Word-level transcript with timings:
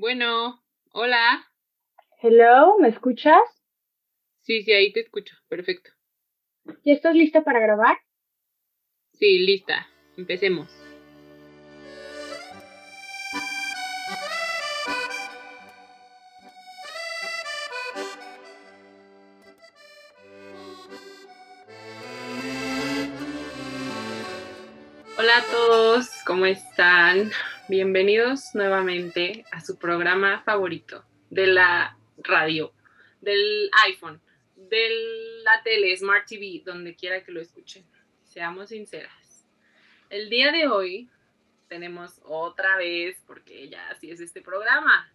Bueno, 0.00 0.64
hola. 0.92 1.46
Hello, 2.22 2.78
¿me 2.78 2.88
escuchas? 2.88 3.42
Sí, 4.40 4.62
sí, 4.62 4.72
ahí 4.72 4.94
te 4.94 5.00
escucho. 5.00 5.36
Perfecto. 5.46 5.90
¿Ya 6.86 6.94
estás 6.94 7.14
lista 7.14 7.44
para 7.44 7.60
grabar? 7.60 7.98
Sí, 9.12 9.40
lista. 9.40 9.86
Empecemos. 10.16 10.70
Hola 25.18 25.36
a 25.36 25.44
todos, 25.50 26.08
¿cómo 26.24 26.46
están? 26.46 27.30
Bienvenidos 27.70 28.52
nuevamente 28.52 29.44
a 29.52 29.60
su 29.60 29.78
programa 29.78 30.42
favorito 30.42 31.04
de 31.30 31.46
la 31.46 31.96
radio, 32.18 32.72
del 33.20 33.70
iPhone, 33.86 34.20
de 34.56 34.88
la 35.44 35.62
tele, 35.62 35.96
Smart 35.96 36.26
TV, 36.26 36.62
donde 36.64 36.96
quiera 36.96 37.22
que 37.22 37.30
lo 37.30 37.40
escuchen. 37.40 37.84
Seamos 38.24 38.70
sinceras. 38.70 39.46
El 40.08 40.28
día 40.30 40.50
de 40.50 40.66
hoy 40.66 41.08
tenemos 41.68 42.20
otra 42.24 42.76
vez, 42.76 43.22
porque 43.24 43.68
ya 43.68 43.88
así 43.90 44.10
es 44.10 44.18
este 44.18 44.42
programa, 44.42 45.08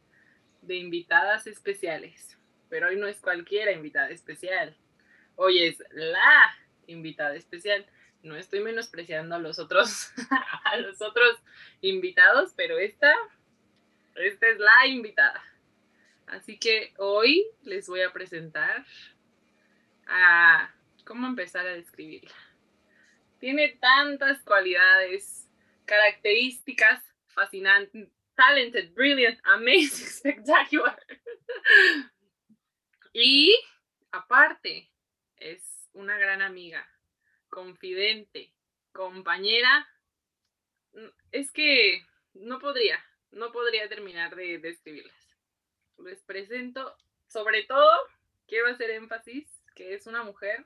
de 0.61 0.75
invitadas 0.75 1.47
especiales. 1.47 2.37
Pero 2.69 2.87
hoy 2.87 2.95
no 2.95 3.07
es 3.07 3.19
cualquiera 3.19 3.73
invitada 3.73 4.11
especial. 4.11 4.77
Hoy 5.35 5.61
es 5.61 5.83
la 5.91 6.55
invitada 6.87 7.35
especial 7.35 7.85
no 8.25 8.35
estoy 8.35 8.59
menospreciando 8.61 9.35
a 9.35 9.39
los 9.39 9.59
otros, 9.59 10.11
a 10.65 10.77
los 10.77 11.01
otros 11.01 11.37
invitados, 11.81 12.53
pero 12.55 12.77
esta, 12.79 13.13
esta 14.15 14.47
es 14.47 14.59
la 14.59 14.87
invitada. 14.87 15.43
Así 16.25 16.57
que 16.57 16.93
hoy 16.97 17.45
les 17.61 17.87
voy 17.87 18.01
a 18.01 18.11
presentar 18.11 18.83
a 20.07 20.73
cómo 21.05 21.27
empezar 21.27 21.67
a 21.67 21.75
describirla. 21.75 22.33
Tiene 23.39 23.77
tantas 23.79 24.41
cualidades, 24.41 25.47
características 25.85 27.03
fascinantes, 27.27 28.09
talented, 28.33 28.91
brilliant, 28.93 29.39
amazing, 29.43 30.07
spectacular. 30.09 30.97
y 33.13 33.55
aparte, 34.11 34.89
es 35.37 35.89
una 35.93 36.17
gran 36.17 36.41
amiga 36.41 36.87
confidente, 37.55 38.51
compañera, 38.91 39.87
mm, 40.91 41.07
es 41.31 41.53
que 41.53 42.05
no 42.33 42.59
podría, 42.59 43.01
no 43.31 43.53
podría 43.53 43.87
terminar 43.87 44.35
de 44.35 44.59
describirlas. 44.59 45.15
Les 45.99 46.21
presento, 46.23 46.97
sobre 47.27 47.63
todo, 47.63 47.89
quiero 48.45 48.67
hacer 48.67 48.89
énfasis 48.89 49.49
que 49.73 49.93
es 49.93 50.05
una 50.05 50.23
mujer 50.23 50.65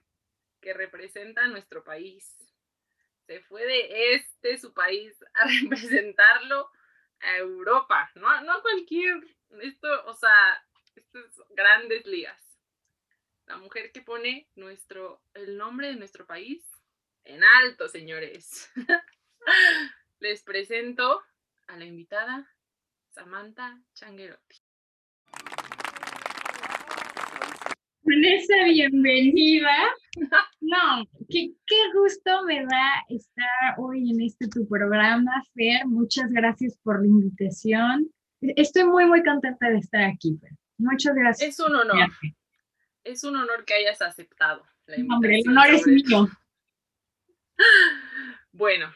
que 0.62 0.74
representa 0.74 1.44
a 1.44 1.48
nuestro 1.48 1.84
país. 1.84 2.36
Se 3.28 3.40
fue 3.42 3.64
de 3.66 4.16
este, 4.16 4.58
su 4.58 4.74
país, 4.74 5.16
a 5.36 5.46
representarlo 5.46 6.72
a 7.20 7.38
Europa, 7.38 8.10
no, 8.16 8.42
no 8.42 8.62
cualquier, 8.64 9.16
esto, 9.62 9.88
o 10.06 10.16
sea, 10.16 10.66
estas 10.96 11.40
grandes 11.50 12.04
ligas. 12.08 12.42
La 13.46 13.58
mujer 13.58 13.92
que 13.92 14.02
pone 14.02 14.48
nuestro, 14.56 15.22
el 15.36 15.56
nombre 15.56 15.88
de 15.88 15.96
nuestro 15.96 16.26
país 16.26 16.64
en 17.26 17.44
alto, 17.44 17.88
señores. 17.88 18.70
Les 20.20 20.44
presento 20.44 21.22
a 21.68 21.78
la 21.78 21.86
invitada 21.86 22.48
Samantha 23.10 23.80
Changuerotti. 23.94 24.58
Vanessa, 28.02 28.56
bienvenida. 28.66 29.94
No, 30.62 31.06
qué, 31.30 31.52
qué, 31.66 31.76
gusto 31.94 32.44
me 32.46 32.66
da 32.66 33.06
estar 33.10 33.76
hoy 33.78 34.12
en 34.12 34.22
este 34.22 34.48
tu 34.48 34.68
programa, 34.68 35.32
Fer. 35.54 35.86
Muchas 35.86 36.30
gracias 36.32 36.78
por 36.84 37.02
la 37.02 37.08
invitación. 37.08 38.10
Estoy 38.42 38.86
muy, 38.86 39.06
muy 39.06 39.24
contenta 39.24 39.70
de 39.70 39.78
estar 39.78 40.04
aquí, 40.04 40.38
Fer. 40.42 40.52
Muchas 40.78 41.14
gracias. 41.14 41.50
Es 41.50 41.60
un 41.60 41.76
honor. 41.76 42.10
Es 43.04 43.24
un 43.24 43.36
honor 43.36 43.64
que 43.66 43.76
hayas 43.76 44.02
aceptado 44.02 44.66
la 44.88 44.98
invitación. 44.98 45.16
Hombre, 45.16 45.40
el 45.40 45.50
honor 45.50 45.68
es 45.68 45.88
mío. 45.88 46.28
Bueno, 48.52 48.94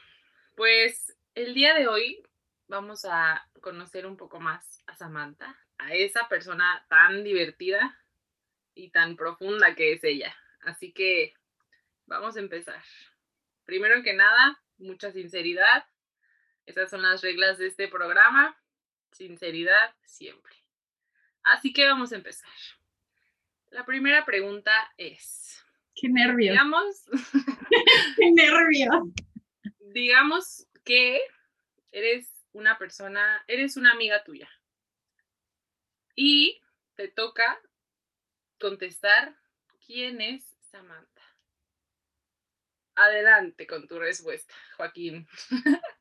pues 0.55 1.15
el 1.35 1.53
día 1.53 1.73
de 1.73 1.87
hoy 1.87 2.21
vamos 2.67 3.05
a 3.05 3.47
conocer 3.61 4.05
un 4.05 4.17
poco 4.17 4.39
más 4.39 4.83
a 4.87 4.95
Samantha, 4.95 5.57
a 5.77 5.93
esa 5.93 6.27
persona 6.27 6.85
tan 6.89 7.23
divertida 7.23 7.97
y 8.75 8.89
tan 8.89 9.15
profunda 9.15 9.75
que 9.75 9.93
es 9.93 10.03
ella. 10.03 10.35
Así 10.61 10.91
que 10.91 11.33
vamos 12.05 12.35
a 12.35 12.39
empezar. 12.39 12.83
Primero 13.63 14.03
que 14.03 14.13
nada, 14.13 14.61
mucha 14.77 15.11
sinceridad. 15.11 15.85
Esas 16.65 16.89
son 16.89 17.01
las 17.01 17.21
reglas 17.21 17.57
de 17.57 17.67
este 17.67 17.87
programa. 17.87 18.57
Sinceridad 19.11 19.95
siempre. 20.03 20.55
Así 21.43 21.73
que 21.73 21.85
vamos 21.85 22.11
a 22.11 22.15
empezar. 22.15 22.51
La 23.69 23.85
primera 23.85 24.25
pregunta 24.25 24.93
es, 24.97 25.62
Qué 25.95 26.09
nervios. 26.09 26.53
Digamos. 26.53 27.05
Qué 28.17 28.31
nervios. 28.31 29.13
Digamos 29.93 30.67
que 30.83 31.21
eres 31.91 32.29
una 32.51 32.77
persona, 32.77 33.43
eres 33.47 33.77
una 33.77 33.91
amiga 33.91 34.23
tuya. 34.23 34.49
Y 36.15 36.61
te 36.95 37.07
toca 37.07 37.59
contestar 38.59 39.35
quién 39.85 40.21
es 40.21 40.55
Samantha. 40.71 41.21
Adelante 42.95 43.65
con 43.65 43.87
tu 43.87 43.99
respuesta, 43.99 44.53
Joaquín. 44.77 45.27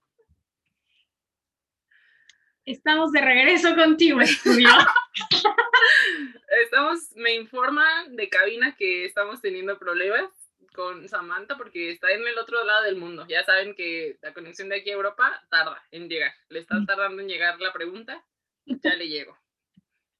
Estamos 2.65 3.11
de 3.11 3.21
regreso 3.21 3.75
contigo, 3.75 4.21
estudio. 4.21 4.69
estamos, 6.65 7.11
me 7.17 7.34
informan 7.34 8.15
de 8.15 8.28
cabina 8.28 8.77
que 8.77 9.05
estamos 9.05 9.41
teniendo 9.41 9.78
problemas 9.78 10.31
con 10.73 11.09
Samantha 11.09 11.56
porque 11.56 11.91
está 11.91 12.12
en 12.12 12.27
el 12.27 12.39
otro 12.39 12.65
lado 12.65 12.84
del 12.84 12.97
mundo. 12.97 13.27
Ya 13.28 13.43
saben 13.45 13.75
que 13.75 14.17
la 14.23 14.33
conexión 14.33 14.69
de 14.69 14.77
aquí 14.77 14.91
a 14.91 14.95
Europa 14.95 15.45
tarda 15.50 15.83
en 15.91 16.09
llegar. 16.09 16.33
Le 16.50 16.61
está 16.61 16.77
mm. 16.77 16.87
tardando 16.87 17.21
en 17.23 17.28
llegar 17.28 17.61
la 17.61 17.73
pregunta. 17.73 18.25
Ya 18.65 18.94
le 18.94 19.09
llegó. 19.09 19.37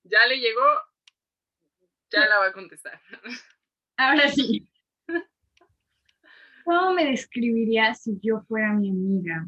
Ya 0.03 0.27
le 0.27 0.41
llegó. 0.41 0.67
Ya 2.11 2.27
la 2.27 2.41
va 2.41 2.47
a 2.47 2.53
contestar. 2.53 3.01
Ahora 3.97 4.29
sí. 4.29 4.69
¿Cómo 6.65 6.93
me 6.93 7.05
describirías 7.05 8.03
si 8.03 8.19
yo 8.21 8.41
fuera 8.49 8.73
mi 8.73 8.91
amiga? 8.91 9.47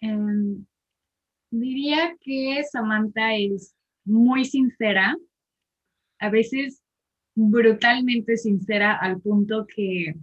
Em, 0.00 0.64
Diría 1.56 2.16
que 2.20 2.64
Samantha 2.64 3.36
es 3.36 3.76
muy 4.04 4.44
sincera, 4.44 5.16
a 6.18 6.28
veces 6.28 6.82
brutalmente 7.36 8.36
sincera 8.36 8.96
al 8.96 9.20
punto 9.20 9.64
que 9.72 10.16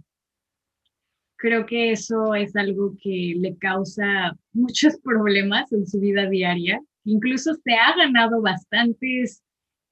creo 1.36 1.64
que 1.64 1.92
eso 1.92 2.34
es 2.34 2.54
algo 2.54 2.94
que 3.00 3.32
le 3.38 3.56
causa 3.56 4.36
muchos 4.52 4.98
problemas 5.02 5.72
en 5.72 5.86
su 5.86 6.00
vida 6.00 6.28
diaria. 6.28 6.78
Incluso 7.04 7.54
se 7.54 7.72
ha 7.72 7.96
ganado 7.96 8.42
bastantes 8.42 9.42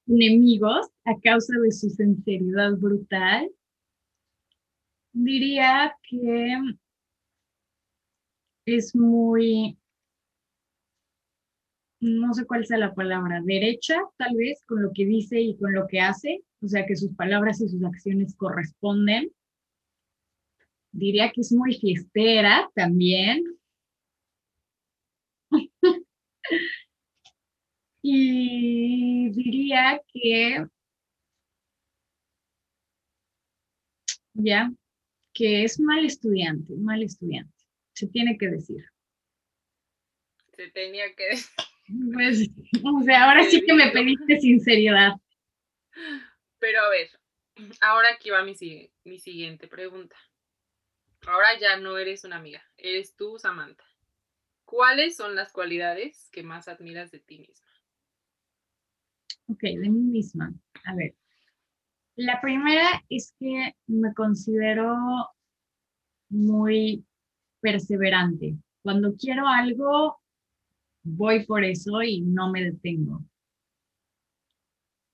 enemigos 0.05 0.91
a 1.05 1.19
causa 1.23 1.57
de 1.57 1.71
su 1.71 1.89
sinceridad 1.89 2.73
brutal. 2.77 3.49
Diría 5.11 5.97
que 6.07 6.55
es 8.67 8.95
muy 8.95 9.80
no 12.01 12.33
sé 12.33 12.45
cuál 12.45 12.65
sea 12.65 12.77
la 12.79 12.93
palabra, 12.95 13.41
derecha 13.43 13.95
tal 14.17 14.35
vez 14.35 14.63
con 14.65 14.81
lo 14.81 14.91
que 14.93 15.05
dice 15.05 15.39
y 15.39 15.55
con 15.57 15.73
lo 15.73 15.87
que 15.87 15.99
hace, 15.99 16.43
o 16.61 16.67
sea 16.67 16.85
que 16.85 16.95
sus 16.95 17.15
palabras 17.15 17.61
y 17.61 17.69
sus 17.69 17.83
acciones 17.83 18.35
corresponden. 18.35 19.31
Diría 20.91 21.31
que 21.31 21.41
es 21.41 21.51
muy 21.53 21.75
fiestera 21.75 22.69
también. 22.75 23.43
y 28.01 29.29
diría 29.29 30.01
que 30.11 30.65
ya, 34.33 34.73
que 35.33 35.63
es 35.63 35.79
mal 35.79 36.03
estudiante, 36.03 36.73
mal 36.75 37.03
estudiante, 37.03 37.53
se 37.93 38.07
tiene 38.07 38.37
que 38.37 38.47
decir. 38.47 38.83
Se 40.53 40.69
tenía 40.71 41.13
que 41.15 41.25
decir. 41.25 41.70
Pues, 42.13 42.49
o 42.83 43.03
sea, 43.03 43.29
ahora 43.29 43.43
sí 43.43 43.61
que 43.65 43.73
me 43.73 43.91
pediste 43.91 44.39
sinceridad. 44.39 45.13
Pero 46.59 46.81
a 46.81 46.89
ver, 46.89 47.09
ahora 47.81 48.09
aquí 48.13 48.29
va 48.29 48.43
mi, 48.43 48.55
mi 49.03 49.19
siguiente 49.19 49.67
pregunta. 49.67 50.15
Ahora 51.27 51.59
ya 51.59 51.77
no 51.77 51.97
eres 51.97 52.23
una 52.23 52.37
amiga, 52.37 52.63
eres 52.77 53.15
tú, 53.15 53.37
Samantha. 53.37 53.83
¿Cuáles 54.63 55.17
son 55.17 55.35
las 55.35 55.51
cualidades 55.51 56.29
que 56.31 56.43
más 56.43 56.67
admiras 56.67 57.11
de 57.11 57.19
ti 57.19 57.39
misma? 57.39 57.67
Ok, 59.47 59.61
de 59.61 59.89
mí 59.89 60.01
misma. 60.01 60.53
A 60.85 60.95
ver. 60.95 61.13
La 62.15 62.39
primera 62.39 63.03
es 63.09 63.33
que 63.37 63.75
me 63.87 64.13
considero 64.13 64.95
muy 66.29 67.05
perseverante. 67.59 68.55
Cuando 68.81 69.15
quiero 69.15 69.47
algo, 69.47 70.20
voy 71.03 71.45
por 71.45 71.63
eso 71.63 72.01
y 72.01 72.21
no 72.21 72.51
me 72.51 72.63
detengo. 72.63 73.23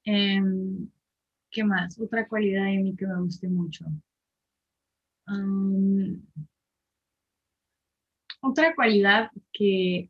Em, 0.06 0.90
¿Qué 1.50 1.64
más? 1.64 2.00
Otra 2.00 2.28
cualidad 2.28 2.66
de 2.66 2.78
mí 2.78 2.96
que 2.96 3.08
me 3.08 3.22
guste 3.22 3.48
mucho. 3.50 3.86
otra 8.42 8.74
cualidad 8.76 9.30
que 9.52 10.10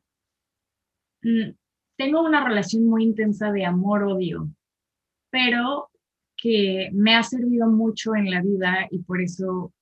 mm, 1.23 1.51
tengo 1.97 2.21
una 2.21 2.45
relación 2.47 2.85
muy 2.85 3.03
intensa 3.03 3.51
de 3.51 3.65
amor-odio, 3.65 4.49
pero 5.31 5.89
que 6.35 6.89
me 6.93 7.15
ha 7.15 7.23
servido 7.23 7.67
mucho 7.67 8.15
en 8.15 8.29
la 8.29 8.41
vida 8.41 8.87
y 8.91 8.99
por 8.99 9.21
eso 9.21 9.73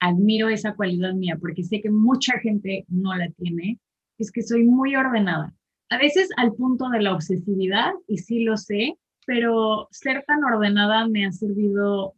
admiro 0.00 0.50
esa 0.50 0.74
cualidad 0.74 1.14
mía, 1.14 1.38
porque 1.40 1.64
sé 1.64 1.80
que 1.80 1.90
mucha 1.90 2.38
gente 2.40 2.84
no 2.88 3.14
la 3.14 3.30
tiene, 3.30 3.80
es 4.18 4.30
que 4.30 4.42
soy 4.42 4.64
muy 4.64 4.96
ordenada. 4.96 5.54
A 5.90 5.98
veces 5.98 6.28
al 6.36 6.54
punto 6.54 6.88
de 6.88 7.02
la 7.02 7.14
obsesividad, 7.14 7.92
y 8.08 8.18
sí 8.18 8.44
lo 8.44 8.56
sé, 8.56 8.96
pero 9.26 9.88
ser 9.90 10.24
tan 10.26 10.42
ordenada 10.44 11.08
me 11.08 11.26
ha 11.26 11.32
servido 11.32 12.14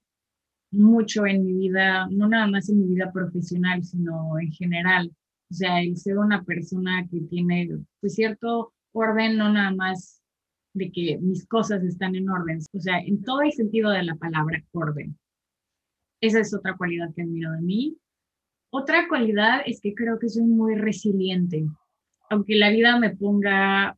mucho 0.70 1.26
en 1.26 1.44
mi 1.44 1.52
vida, 1.52 2.06
no 2.10 2.28
nada 2.28 2.46
más 2.46 2.68
en 2.68 2.80
mi 2.80 2.94
vida 2.94 3.10
profesional, 3.12 3.84
sino 3.84 4.38
en 4.38 4.52
general. 4.52 5.12
O 5.50 5.54
sea, 5.54 5.80
el 5.80 5.96
ser 5.96 6.18
una 6.18 6.42
persona 6.42 7.06
que 7.10 7.20
tiene 7.20 7.68
pues 8.00 8.14
cierto 8.14 8.72
orden, 8.92 9.36
no 9.36 9.52
nada 9.52 9.72
más 9.72 10.22
de 10.74 10.90
que 10.90 11.18
mis 11.18 11.46
cosas 11.46 11.82
están 11.84 12.14
en 12.14 12.28
orden, 12.28 12.58
o 12.72 12.80
sea, 12.80 12.98
en 12.98 13.22
todo 13.22 13.42
el 13.42 13.52
sentido 13.52 13.90
de 13.90 14.02
la 14.02 14.16
palabra 14.16 14.62
orden. 14.72 15.16
Esa 16.20 16.40
es 16.40 16.54
otra 16.54 16.76
cualidad 16.76 17.12
que 17.14 17.22
admiro 17.22 17.52
de 17.52 17.60
mí. 17.60 17.96
Otra 18.70 19.08
cualidad 19.08 19.60
es 19.64 19.80
que 19.80 19.94
creo 19.94 20.18
que 20.18 20.28
soy 20.28 20.44
muy 20.44 20.74
resiliente. 20.74 21.66
Aunque 22.30 22.56
la 22.56 22.70
vida 22.70 22.98
me 22.98 23.10
ponga 23.16 23.96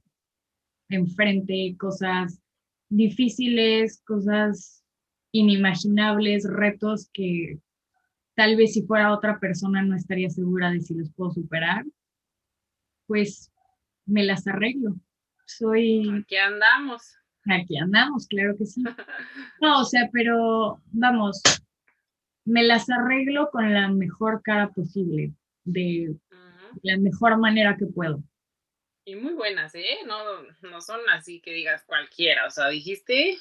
enfrente 0.89 1.77
cosas 1.79 2.41
difíciles, 2.89 4.03
cosas 4.07 4.85
inimaginables, 5.33 6.45
retos 6.49 7.11
que 7.13 7.59
tal 8.35 8.57
vez 8.57 8.75
si 8.75 8.83
fuera 8.83 9.13
otra 9.13 9.39
persona 9.39 9.83
no 9.83 9.97
estaría 9.97 10.31
segura 10.31 10.71
de 10.71 10.81
si 10.81 10.95
los 10.95 11.13
puedo 11.13 11.31
superar, 11.33 11.85
pues 13.07 13.53
me 14.07 14.25
las 14.25 14.47
arreglo. 14.47 14.97
Soy... 15.47 16.09
Aquí 16.23 16.37
andamos. 16.37 17.15
Aquí 17.45 17.79
andamos, 17.79 18.27
claro 18.27 18.57
que 18.57 18.67
sí. 18.67 18.83
No, 19.61 19.81
o 19.81 19.85
sea, 19.85 20.09
pero 20.13 20.81
vamos, 20.93 21.43
me 22.45 22.63
las 22.63 22.89
arreglo 22.91 23.51
con 23.51 23.73
la 23.73 23.89
mejor 23.89 24.43
cara 24.43 24.71
posible, 24.71 25.33
de 25.65 26.15
la 26.83 26.97
mejor 26.97 27.39
manera 27.39 27.77
que 27.79 27.87
puedo. 27.87 28.23
Y 29.05 29.15
muy 29.17 29.33
buenas, 29.33 29.75
¿eh? 29.75 29.99
No, 30.07 30.43
no 30.63 30.81
son 30.81 31.01
así 31.11 31.41
que 31.41 31.53
digas 31.53 31.85
cualquiera, 31.85 32.47
o 32.47 32.51
sea, 32.51 32.69
dijiste... 32.69 33.39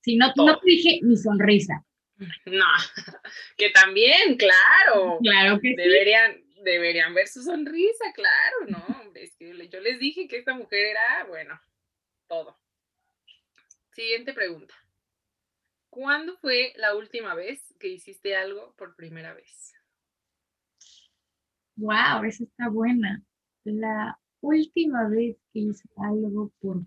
Sí, 0.00 0.16
no, 0.16 0.32
no 0.34 0.58
te 0.58 0.70
dije 0.70 1.00
mi 1.02 1.16
sonrisa. 1.16 1.84
No, 2.44 2.66
que 3.56 3.70
también, 3.70 4.36
claro. 4.36 5.18
Claro 5.22 5.58
que 5.58 5.74
deberían, 5.74 6.34
sí. 6.34 6.60
Deberían 6.62 7.14
ver 7.14 7.26
su 7.28 7.42
sonrisa, 7.42 8.12
claro, 8.14 8.56
¿no? 8.68 9.12
Es 9.14 9.34
que 9.36 9.68
yo 9.68 9.80
les 9.80 9.98
dije 9.98 10.28
que 10.28 10.36
esta 10.36 10.52
mujer 10.52 10.88
era, 10.88 11.24
bueno, 11.26 11.58
todo. 12.28 12.58
Siguiente 13.92 14.34
pregunta. 14.34 14.74
¿Cuándo 15.88 16.36
fue 16.36 16.72
la 16.76 16.94
última 16.94 17.34
vez 17.34 17.74
que 17.80 17.88
hiciste 17.88 18.36
algo 18.36 18.74
por 18.76 18.94
primera 18.94 19.34
vez? 19.34 19.74
Wow, 21.80 22.24
esa 22.24 22.44
está 22.44 22.68
buena. 22.68 23.22
La 23.64 24.18
última 24.42 25.08
vez 25.08 25.38
que 25.50 25.60
hice 25.60 25.88
algo 25.96 26.52
por 26.60 26.82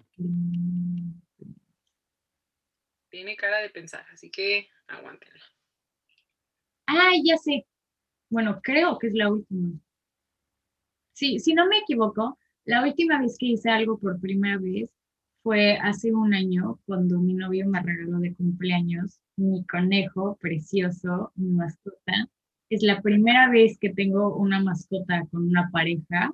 Tiene 3.10 3.36
cara 3.36 3.58
de 3.58 3.72
pensar, 3.72 4.06
así 4.14 4.30
que 4.30 4.68
aguántenla. 4.88 5.42
Ah, 6.86 7.14
ya 7.24 7.38
sé. 7.38 7.66
Bueno, 8.30 8.60
creo 8.62 9.00
que 9.00 9.08
es 9.08 9.16
la 9.16 9.32
última. 9.32 9.80
Sí, 11.14 11.40
si 11.40 11.56
no 11.56 11.66
me 11.66 11.80
equivoco, 11.80 12.38
la 12.66 12.84
última 12.84 13.20
vez 13.20 13.36
que 13.40 13.48
hice 13.48 13.72
algo 13.72 13.98
por 13.98 14.20
primera 14.20 14.60
vez 14.60 14.96
fue 15.42 15.76
hace 15.78 16.14
un 16.14 16.36
año 16.36 16.80
cuando 16.86 17.20
mi 17.20 17.34
novio 17.34 17.68
me 17.68 17.82
regaló 17.82 18.20
de 18.20 18.36
cumpleaños 18.36 19.20
mi 19.38 19.66
conejo 19.66 20.38
precioso, 20.40 21.32
mi 21.36 21.50
mascota. 21.50 22.30
Es 22.74 22.82
la 22.82 23.04
primera 23.04 23.52
vez 23.52 23.78
que 23.78 23.94
tengo 23.94 24.36
una 24.36 24.60
mascota 24.60 25.28
con 25.30 25.48
una 25.48 25.70
pareja 25.72 26.34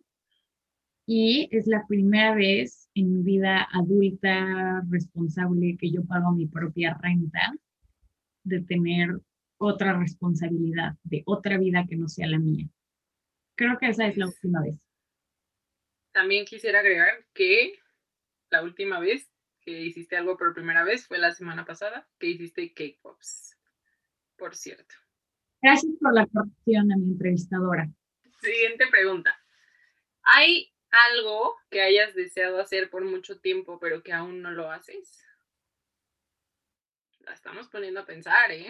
y 1.05 1.49
es 1.51 1.67
la 1.67 1.85
primera 1.85 2.33
vez 2.33 2.89
en 2.93 3.11
mi 3.11 3.23
vida 3.23 3.67
adulta 3.73 4.81
responsable 4.89 5.75
que 5.77 5.91
yo 5.91 6.05
pago 6.05 6.31
mi 6.31 6.45
propia 6.45 6.97
renta 7.03 7.53
de 8.45 8.61
tener 8.61 9.19
otra 9.57 9.99
responsabilidad, 9.99 10.93
de 11.03 11.23
otra 11.25 11.57
vida 11.57 11.85
que 11.89 11.97
no 11.97 12.07
sea 12.07 12.27
la 12.27 12.39
mía. 12.39 12.69
Creo 13.55 13.77
que 13.77 13.89
esa 13.89 14.07
es 14.07 14.15
la 14.15 14.27
última 14.27 14.61
vez. 14.61 14.77
También 16.13 16.45
quisiera 16.45 16.79
agregar 16.79 17.25
que 17.33 17.73
la 18.49 18.63
última 18.63 19.01
vez 19.01 19.29
que 19.59 19.81
hiciste 19.81 20.15
algo 20.15 20.37
por 20.37 20.53
primera 20.53 20.85
vez 20.85 21.05
fue 21.05 21.17
la 21.17 21.33
semana 21.33 21.65
pasada, 21.65 22.07
que 22.17 22.27
hiciste 22.27 22.73
cake 22.73 22.97
pops, 23.01 23.57
por 24.37 24.55
cierto. 24.55 24.95
Gracias 25.61 25.93
por 25.99 26.13
la 26.13 26.25
corrección 26.27 26.91
a 26.91 26.97
mi 26.97 27.11
entrevistadora. 27.11 27.89
Siguiente 28.41 28.85
pregunta. 28.89 29.37
¿Hay 30.23 30.71
algo 30.89 31.55
que 31.69 31.81
hayas 31.81 32.15
deseado 32.15 32.59
hacer 32.59 32.89
por 32.89 33.03
mucho 33.03 33.39
tiempo, 33.39 33.79
pero 33.79 34.01
que 34.01 34.13
aún 34.13 34.41
no 34.41 34.51
lo 34.51 34.71
haces? 34.71 35.19
La 37.19 37.33
estamos 37.33 37.67
poniendo 37.67 37.99
a 37.99 38.05
pensar, 38.05 38.51
¿eh? 38.51 38.67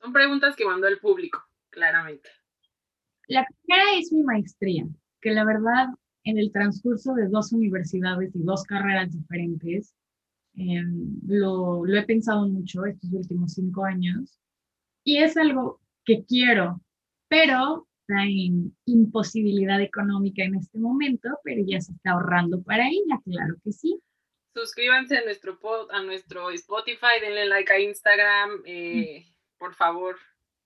Son 0.00 0.12
preguntas 0.12 0.54
que 0.54 0.66
mandó 0.66 0.86
el 0.86 1.00
público, 1.00 1.42
claramente. 1.70 2.28
La 3.26 3.44
primera 3.46 3.98
es 3.98 4.12
mi 4.12 4.22
maestría, 4.22 4.84
que 5.20 5.30
la 5.30 5.44
verdad 5.44 5.88
en 6.24 6.38
el 6.38 6.52
transcurso 6.52 7.14
de 7.14 7.26
dos 7.28 7.52
universidades 7.52 8.34
y 8.34 8.42
dos 8.42 8.64
carreras 8.64 9.12
diferentes, 9.12 9.94
lo, 10.54 11.86
lo 11.86 11.98
he 11.98 12.02
pensado 12.04 12.46
mucho 12.48 12.84
estos 12.84 13.10
últimos 13.12 13.54
cinco 13.54 13.84
años 13.84 14.38
y 15.08 15.22
es 15.22 15.38
algo 15.38 15.80
que 16.04 16.22
quiero, 16.26 16.82
pero 17.28 17.88
en 18.08 18.76
imposibilidad 18.84 19.80
económica 19.80 20.42
en 20.42 20.56
este 20.56 20.78
momento, 20.78 21.30
pero 21.42 21.62
ya 21.66 21.80
se 21.80 21.92
está 21.92 22.10
ahorrando 22.10 22.62
para 22.62 22.86
ella, 22.86 23.18
claro 23.24 23.54
que 23.64 23.72
sí. 23.72 23.98
Suscríbanse 24.54 25.16
a 25.16 25.24
nuestro, 25.24 25.58
a 25.90 26.02
nuestro 26.02 26.50
Spotify, 26.50 27.22
denle 27.22 27.46
like 27.46 27.72
a 27.72 27.80
Instagram, 27.80 28.62
eh, 28.66 29.24
por 29.56 29.74
favor, 29.74 30.18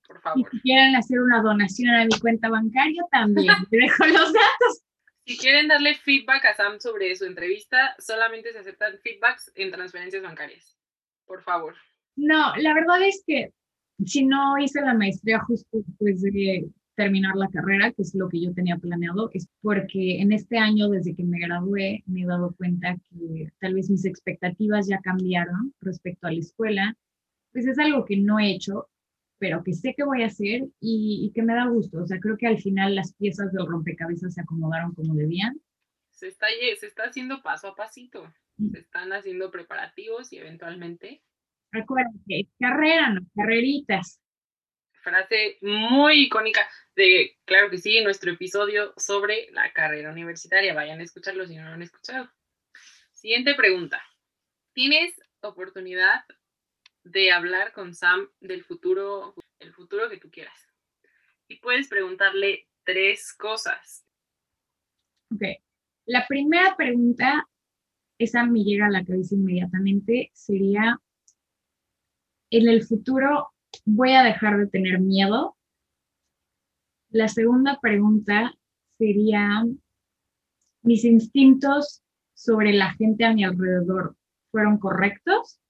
por 0.09 0.21
favor. 0.21 0.51
si 0.51 0.61
quieren 0.63 0.97
hacer 0.97 1.21
una 1.21 1.41
donación 1.41 1.95
a 1.95 2.05
mi 2.05 2.19
cuenta 2.19 2.49
bancaria, 2.49 3.05
también 3.13 3.47
te 3.71 3.77
dejo 3.77 4.07
los 4.07 4.33
datos. 4.33 4.83
Si 5.25 5.39
quieren 5.39 5.69
darle 5.69 5.95
feedback 5.95 6.47
a 6.47 6.55
Sam 6.55 6.81
sobre 6.81 7.15
su 7.15 7.27
entrevista, 7.27 7.95
solamente 8.01 8.53
se 8.53 8.59
aceptan 8.59 8.99
feedbacks 9.05 9.53
en 9.55 9.71
transferencias 9.71 10.25
bancarias. 10.25 10.77
Por 11.27 11.43
favor. 11.43 11.77
No, 12.17 12.57
la 12.57 12.75
verdad 12.75 13.01
es 13.03 13.23
que 13.25 13.53
si 14.05 14.25
no 14.25 14.59
hice 14.59 14.81
la 14.81 14.95
maestría 14.95 15.41
justo 15.41 15.79
después 15.79 16.23
de 16.23 16.69
terminar 16.95 17.37
la 17.37 17.49
carrera, 17.49 17.93
que 17.93 18.03
es 18.03 18.15
lo 18.15 18.29
que 18.29 18.41
yo 18.41 18.53
tenía 18.53 18.77
planeado, 18.77 19.31
es 19.33 19.49
porque 19.63 20.21
en 20.21 20.33
este 20.33 20.59
año, 20.59 20.89
desde 20.89 21.15
que 21.15 21.25
me 21.25 21.39
gradué, 21.39 22.03
me 22.07 22.23
he 22.23 22.27
dado 22.27 22.55
cuenta 22.57 22.97
que 23.11 23.49
tal 23.61 23.75
vez 23.75 23.91
mis 23.91 24.05
expectativas 24.05 24.89
ya 24.89 25.01
cambiaron 25.01 25.75
respecto 25.81 26.27
a 26.27 26.33
la 26.33 26.39
escuela. 26.39 26.97
Pues 27.53 27.67
es 27.67 27.79
algo 27.79 28.05
que 28.05 28.17
no 28.17 28.39
he 28.39 28.51
hecho, 28.51 28.89
pero 29.39 29.63
que 29.63 29.73
sé 29.73 29.95
que 29.97 30.05
voy 30.05 30.23
a 30.23 30.27
hacer 30.27 30.63
y, 30.81 31.27
y, 31.27 31.33
que 31.33 31.43
me 31.43 31.55
da 31.55 31.67
gusto. 31.67 32.03
O 32.03 32.07
sea, 32.07 32.19
creo 32.19 32.37
que 32.37 32.47
al 32.47 32.59
final 32.59 32.95
las 32.95 33.15
piezas 33.15 33.53
del 33.53 33.67
rompecabezas 33.67 34.35
se 34.35 34.41
acomodaron 34.41 34.95
como 34.95 35.15
debían. 35.15 35.61
Se 36.11 36.29
está, 36.29 36.47
se 36.79 36.87
está 36.87 37.05
haciendo 37.05 37.43
paso 37.43 37.69
a 37.69 37.75
pasito. 37.75 38.33
Se 38.71 38.79
están 38.79 39.13
haciendo 39.13 39.51
preparativos 39.51 40.33
y 40.33 40.39
eventualmente. 40.39 41.23
Recuerden 41.73 42.23
carrera, 42.59 43.11
no 43.11 43.23
carreritas. 43.35 44.21
Frase 45.03 45.59
muy 45.63 46.27
icónica 46.27 46.69
de, 46.95 47.39
claro 47.45 47.71
que 47.71 47.79
sí, 47.79 48.01
nuestro 48.03 48.31
episodio 48.31 48.95
sobre 48.97 49.51
la 49.51 49.73
carrera 49.73 50.13
universitaria. 50.13 50.75
Vayan 50.75 51.01
a 51.01 51.03
escucharlo 51.03 51.47
si 51.47 51.57
no 51.57 51.65
lo 51.65 51.73
han 51.73 51.83
escuchado. 51.83 52.31
Siguiente 53.11 53.55
pregunta. 53.55 54.01
¿Tienes 54.73 55.21
oportunidad 55.41 56.25
de 57.05 57.33
hablar 57.33 57.73
con 57.73 57.95
Sam 57.95 58.29
del 58.41 58.65
futuro, 58.65 59.35
el 59.59 59.73
futuro 59.73 60.09
que 60.09 60.19
tú 60.19 60.31
quieras. 60.31 60.69
Y 61.49 61.57
puedes 61.57 61.89
preguntarle 61.89 62.69
tres 62.85 63.35
cosas. 63.35 64.05
Ok. 65.31 65.43
La 66.07 66.27
primera 66.27 66.77
pregunta 66.77 67.47
esa 68.19 68.45
me 68.45 68.63
llega 68.63 68.87
a 68.87 68.91
la 68.91 69.05
cabeza 69.05 69.35
inmediatamente, 69.35 70.31
sería, 70.33 71.01
en 72.53 72.69
el 72.69 72.85
futuro 72.85 73.51
voy 73.87 74.13
a 74.13 74.23
dejar 74.23 74.59
de 74.59 74.67
tener 74.67 75.01
miedo. 75.01 75.57
La 77.09 77.29
segunda 77.29 77.81
pregunta 77.81 78.55
sería, 78.99 79.65
mis 80.83 81.05
instintos 81.05 82.03
sobre 82.35 82.75
la 82.75 82.93
gente 82.93 83.25
a 83.25 83.33
mi 83.33 83.45
alrededor 83.45 84.17
fueron 84.51 84.79
correctos. 84.79 85.61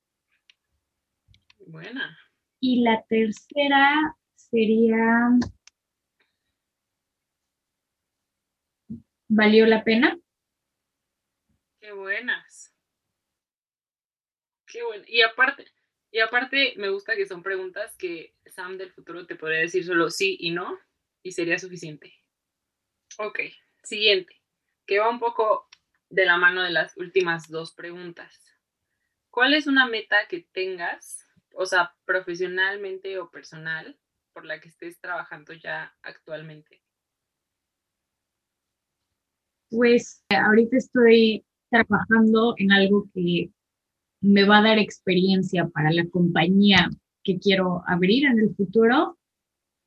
Buena. 1.66 2.18
Y 2.58 2.82
la 2.82 3.04
tercera 3.08 4.16
sería, 4.34 5.30
¿valió 9.28 9.66
la 9.66 9.84
pena? 9.84 10.18
Qué 11.78 11.92
buenas. 11.92 12.74
Qué 14.66 14.82
bueno. 14.82 15.04
Y 15.06 15.22
aparte, 15.22 15.66
y 16.12 16.20
aparte 16.20 16.74
me 16.76 16.90
gusta 16.90 17.16
que 17.16 17.26
son 17.26 17.42
preguntas 17.42 17.96
que 17.96 18.34
Sam 18.46 18.76
del 18.76 18.92
futuro 18.92 19.26
te 19.26 19.34
podría 19.34 19.60
decir 19.60 19.84
solo 19.84 20.10
sí 20.10 20.36
y 20.38 20.50
no 20.50 20.78
y 21.22 21.32
sería 21.32 21.58
suficiente. 21.58 22.12
Ok, 23.18 23.40
siguiente, 23.82 24.40
que 24.86 24.98
va 24.98 25.08
un 25.08 25.18
poco 25.18 25.68
de 26.10 26.26
la 26.26 26.36
mano 26.36 26.62
de 26.62 26.70
las 26.70 26.96
últimas 26.98 27.48
dos 27.48 27.72
preguntas. 27.72 28.38
¿Cuál 29.30 29.54
es 29.54 29.66
una 29.66 29.86
meta 29.86 30.28
que 30.28 30.46
tengas, 30.52 31.26
o 31.54 31.64
sea, 31.64 31.94
profesionalmente 32.04 33.18
o 33.18 33.30
personal, 33.30 33.98
por 34.34 34.44
la 34.44 34.60
que 34.60 34.68
estés 34.68 35.00
trabajando 35.00 35.54
ya 35.54 35.96
actualmente? 36.02 36.82
Pues 39.70 40.22
ahorita 40.28 40.76
estoy 40.76 41.46
trabajando 41.70 42.54
en 42.58 42.72
algo 42.72 43.08
que 43.14 43.50
me 44.22 44.44
va 44.44 44.58
a 44.58 44.62
dar 44.62 44.78
experiencia 44.78 45.68
para 45.68 45.90
la 45.92 46.06
compañía 46.06 46.88
que 47.22 47.38
quiero 47.38 47.82
abrir 47.86 48.24
en 48.24 48.38
el 48.38 48.54
futuro 48.54 49.18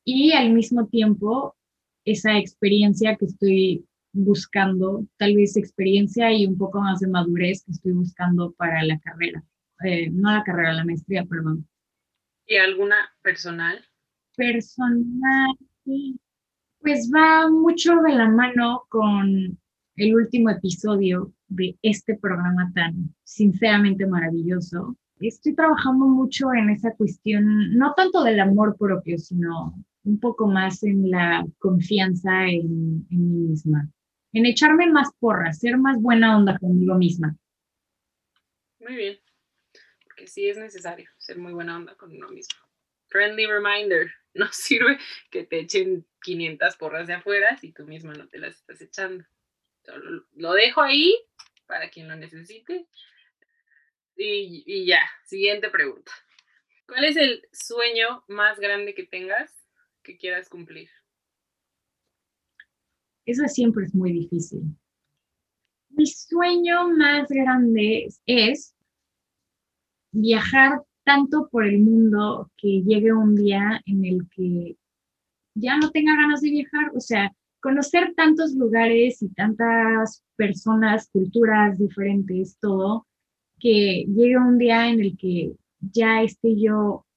y 0.03 0.33
al 0.33 0.51
mismo 0.51 0.87
tiempo 0.87 1.55
esa 2.03 2.37
experiencia 2.37 3.15
que 3.15 3.25
estoy 3.25 3.85
buscando, 4.13 5.05
tal 5.17 5.35
vez 5.35 5.57
experiencia 5.57 6.31
y 6.31 6.45
un 6.45 6.57
poco 6.57 6.79
más 6.79 6.99
de 6.99 7.07
madurez 7.07 7.63
que 7.65 7.71
estoy 7.71 7.93
buscando 7.93 8.53
para 8.53 8.83
la 8.83 8.99
carrera, 8.99 9.43
eh, 9.83 10.09
no 10.09 10.31
la 10.31 10.43
carrera, 10.43 10.73
la 10.73 10.85
maestría, 10.85 11.25
perdón. 11.25 11.67
¿Y 12.45 12.57
alguna 12.57 12.95
personal? 13.21 13.83
Personal, 14.37 15.57
pues 16.79 17.11
va 17.13 17.49
mucho 17.49 17.95
de 18.01 18.13
la 18.13 18.29
mano 18.29 18.83
con 18.89 19.57
el 19.95 20.15
último 20.15 20.49
episodio 20.49 21.33
de 21.47 21.77
este 21.81 22.15
programa 22.17 22.71
tan 22.73 23.13
sinceramente 23.23 24.05
maravilloso. 24.05 24.97
Estoy 25.19 25.55
trabajando 25.55 26.05
mucho 26.05 26.53
en 26.53 26.69
esa 26.69 26.93
cuestión, 26.95 27.77
no 27.77 27.93
tanto 27.93 28.23
del 28.23 28.39
amor 28.39 28.75
propio, 28.77 29.17
sino 29.17 29.73
un 30.03 30.19
poco 30.19 30.47
más 30.47 30.83
en 30.83 31.09
la 31.09 31.45
confianza 31.57 32.45
en, 32.45 33.07
en 33.09 33.31
mí 33.31 33.49
misma, 33.49 33.89
en 34.33 34.45
echarme 34.45 34.87
más 34.87 35.09
porras, 35.19 35.59
ser 35.59 35.77
más 35.77 36.01
buena 36.01 36.37
onda 36.37 36.57
conmigo 36.57 36.95
misma. 36.95 37.35
Muy 38.79 38.95
bien, 38.95 39.17
porque 40.03 40.27
sí 40.27 40.47
es 40.47 40.57
necesario 40.57 41.09
ser 41.17 41.39
muy 41.39 41.53
buena 41.53 41.77
onda 41.77 41.95
con 41.95 42.11
uno 42.11 42.29
mismo. 42.29 42.59
Friendly 43.07 43.47
reminder, 43.47 44.11
no 44.33 44.47
sirve 44.51 44.99
que 45.31 45.43
te 45.43 45.59
echen 45.59 46.05
500 46.21 46.75
porras 46.77 47.07
de 47.07 47.13
afuera 47.13 47.57
si 47.57 47.71
tú 47.71 47.85
misma 47.85 48.13
no 48.13 48.27
te 48.27 48.37
las 48.37 48.55
estás 48.55 48.81
echando. 48.81 49.23
Lo 50.33 50.53
dejo 50.53 50.81
ahí 50.81 51.15
para 51.67 51.89
quien 51.89 52.07
lo 52.07 52.15
necesite. 52.15 52.87
Y, 54.17 54.85
ya, 54.85 55.01
siguiente 55.25 55.69
pregunta. 55.69 56.11
¿Cuál 56.87 57.05
es 57.05 57.17
el 57.17 57.47
sueño 57.51 58.23
más 58.27 58.59
grande 58.59 58.93
que 58.93 59.05
tengas 59.05 59.51
que 60.03 60.17
quieras 60.17 60.47
cumplir? 60.49 60.89
Eso 63.25 63.47
siempre 63.47 63.85
es 63.85 63.95
muy 63.95 64.13
difícil. 64.13 64.61
Mi 65.89 66.05
sueño 66.05 66.89
más 66.89 67.27
grande 67.27 68.07
es 68.25 68.75
viajar 70.11 70.83
tanto 71.03 71.49
por 71.49 71.65
el 71.65 71.79
mundo 71.79 72.51
que 72.57 72.83
llegue 72.83 73.11
un 73.11 73.35
día 73.35 73.81
en 73.85 74.05
el 74.05 74.29
que 74.29 74.77
ya 75.55 75.77
no 75.77 75.89
tenga 75.91 76.15
ganas 76.15 76.41
de 76.41 76.51
viajar. 76.51 76.91
O 76.95 76.99
sea, 76.99 77.35
conocer 77.65 78.13
tantos 78.15 78.53
lugares 78.53 79.23
y 79.23 79.29
tantas 79.29 80.23
personas, 80.35 81.09
culturas 81.09 81.79
diferentes, 81.79 82.59
todo, 82.59 83.07
que 83.59 84.05
llegue 84.07 84.37
un 84.37 84.59
día 84.59 84.87
en 84.87 84.99
el 84.99 85.17
que 85.17 85.53
ya 85.79 86.21
esté 86.21 86.55
yo 86.61 87.07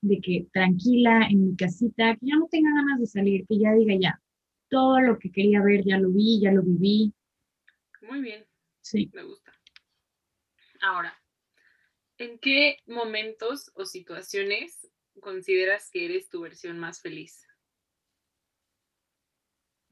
de 0.00 0.20
que 0.20 0.46
tranquila 0.52 1.26
en 1.28 1.44
mi 1.44 1.56
casita, 1.56 2.14
que 2.14 2.26
ya 2.26 2.36
no 2.36 2.46
tenga 2.48 2.70
ganas 2.72 3.00
de 3.00 3.06
salir, 3.06 3.44
que 3.48 3.58
ya 3.58 3.72
diga 3.72 3.96
ya, 4.00 4.22
todo 4.68 5.00
lo 5.00 5.18
que 5.18 5.32
quería 5.32 5.60
ver 5.60 5.82
ya 5.84 5.98
lo 5.98 6.10
vi, 6.10 6.40
ya 6.40 6.52
lo 6.52 6.62
viví. 6.62 7.12
Muy 8.02 8.20
bien. 8.20 8.46
Sí. 8.82 9.10
Me 9.12 9.24
gusta. 9.24 9.52
Ahora, 10.82 11.20
¿en 12.16 12.38
qué 12.38 12.76
momentos 12.86 13.72
o 13.74 13.84
situaciones 13.84 14.88
consideras 15.18 15.90
que 15.90 16.04
eres 16.04 16.28
tu 16.28 16.42
versión 16.42 16.78
más 16.78 17.00
feliz? 17.00 17.44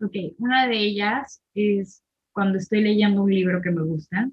Ok, 0.01 0.15
una 0.39 0.69
de 0.69 0.79
ellas 0.79 1.43
es 1.55 2.03
cuando 2.33 2.59
estoy 2.59 2.83
leyendo 2.83 3.23
un 3.23 3.31
libro 3.35 3.61
que 3.61 3.73
me 3.73 3.83
gusta. 3.83 4.31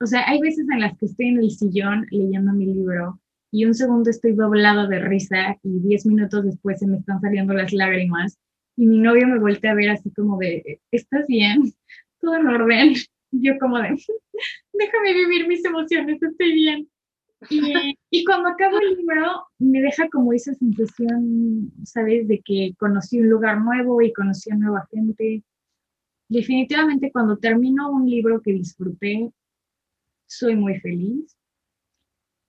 O 0.00 0.06
sea, 0.06 0.28
hay 0.28 0.40
veces 0.40 0.66
en 0.70 0.80
las 0.80 0.98
que 0.98 1.06
estoy 1.06 1.28
en 1.28 1.38
el 1.38 1.50
sillón 1.50 2.06
leyendo 2.10 2.52
mi 2.52 2.66
libro 2.66 3.20
y 3.52 3.64
un 3.64 3.74
segundo 3.74 4.10
estoy 4.10 4.32
doblado 4.34 4.88
de 4.88 4.98
risa 4.98 5.56
y 5.62 5.80
diez 5.80 6.04
minutos 6.06 6.44
después 6.44 6.80
se 6.80 6.86
me 6.86 6.98
están 6.98 7.20
saliendo 7.20 7.54
las 7.54 7.72
lágrimas 7.72 8.38
y 8.76 8.86
mi 8.86 8.98
novio 8.98 9.26
me 9.28 9.38
vuelve 9.38 9.68
a 9.68 9.74
ver 9.74 9.90
así 9.90 10.10
como 10.10 10.38
de, 10.38 10.80
¿estás 10.90 11.26
bien? 11.28 11.72
¿Todo 12.20 12.36
en 12.36 12.48
orden? 12.48 12.94
Yo 13.30 13.58
como 13.58 13.78
de, 13.78 13.96
déjame 14.72 15.14
vivir 15.14 15.46
mis 15.46 15.64
emociones, 15.64 16.22
estoy 16.22 16.52
bien. 16.52 16.88
Y, 18.10 18.24
cuando 18.24 18.48
acabo 18.48 18.78
el 18.78 18.96
libro, 18.96 19.46
me 19.58 19.80
deja 19.80 20.08
como 20.08 20.32
esa 20.32 20.54
sensación, 20.54 21.70
¿sabes? 21.84 22.26
De 22.28 22.40
que 22.40 22.74
conocí 22.78 23.20
un 23.20 23.28
lugar 23.28 23.60
nuevo 23.60 24.00
y 24.00 24.12
conocí 24.12 24.50
a 24.50 24.56
nueva 24.56 24.86
gente. 24.90 25.44
Definitivamente 26.28 27.12
cuando 27.12 27.36
termino 27.36 27.90
un 27.90 28.08
libro 28.08 28.40
que 28.40 28.52
disfruté, 28.52 29.30
soy 30.26 30.56
muy 30.56 30.80
feliz. 30.80 31.36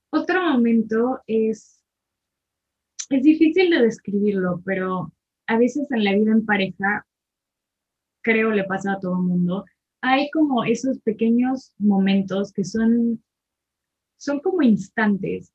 Otro 0.09 0.41
momento 0.41 1.21
es, 1.27 1.83
es 3.09 3.23
difícil 3.23 3.69
de 3.69 3.81
describirlo, 3.81 4.61
pero 4.65 5.11
a 5.47 5.57
veces 5.57 5.91
en 5.91 6.03
la 6.03 6.13
vida 6.13 6.31
en 6.31 6.45
pareja, 6.45 7.05
creo 8.21 8.51
le 8.51 8.63
pasa 8.63 8.93
a 8.93 8.99
todo 8.99 9.17
el 9.17 9.23
mundo, 9.23 9.65
hay 10.01 10.29
como 10.31 10.63
esos 10.63 10.99
pequeños 10.99 11.73
momentos 11.77 12.53
que 12.53 12.63
son 12.63 13.21
son 14.17 14.39
como 14.39 14.61
instantes 14.61 15.53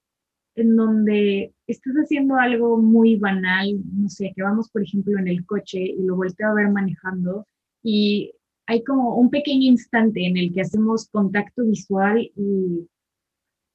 en 0.55 0.77
donde 0.77 1.55
estás 1.67 1.95
haciendo 1.95 2.37
algo 2.37 2.77
muy 2.77 3.17
banal, 3.17 3.81
no 3.95 4.09
sé, 4.09 4.33
que 4.37 4.43
vamos, 4.43 4.71
por 4.71 4.83
ejemplo, 4.83 5.19
en 5.19 5.29
el 5.29 5.47
coche 5.47 5.81
y 5.81 6.03
lo 6.03 6.17
volteo 6.17 6.49
a 6.49 6.55
ver 6.55 6.69
manejando 6.69 7.47
y 7.83 8.33
hay 8.67 8.85
como 8.85 9.17
un 9.17 9.31
pequeño 9.31 9.67
instante 9.67 10.25
en 10.27 10.37
el 10.37 10.53
que 10.53 10.61
hacemos 10.61 11.09
contacto 11.09 11.65
visual 11.65 12.31
y 12.37 12.87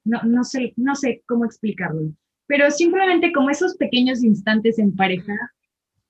no, 0.05 0.23
no, 0.23 0.43
sé, 0.43 0.73
no 0.77 0.95
sé 0.95 1.23
cómo 1.25 1.45
explicarlo, 1.45 2.13
pero 2.45 2.71
simplemente 2.71 3.33
como 3.33 3.49
esos 3.49 3.75
pequeños 3.75 4.23
instantes 4.23 4.79
en 4.79 4.95
pareja 4.95 5.35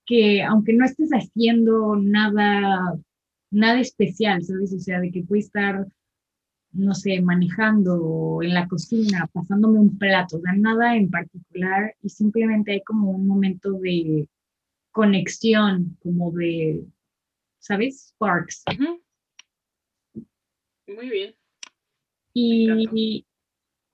que 0.05 0.41
aunque 0.43 0.73
no 0.73 0.85
estés 0.85 1.09
haciendo 1.11 1.95
nada, 1.97 2.97
nada 3.51 3.79
especial, 3.79 4.43
¿sabes? 4.43 4.73
O 4.73 4.79
sea, 4.79 4.99
de 5.01 5.11
que 5.11 5.23
puede 5.23 5.41
estar 5.41 5.85
no 6.71 6.93
sé, 6.93 7.21
manejando 7.21 8.39
en 8.41 8.53
la 8.53 8.67
cocina, 8.67 9.29
pasándome 9.33 9.79
un 9.79 9.97
plato, 9.97 10.37
o 10.37 10.41
sea, 10.41 10.53
nada 10.53 10.95
en 10.95 11.09
particular 11.09 11.95
y 12.01 12.09
simplemente 12.09 12.73
hay 12.73 12.83
como 12.83 13.11
un 13.11 13.27
momento 13.27 13.73
de 13.73 14.27
conexión, 14.91 15.97
como 16.01 16.31
de, 16.31 16.85
¿sabes? 17.59 18.09
Sparks. 18.09 18.63
Muy 20.87 21.09
bien. 21.09 21.35
Y 22.33 23.25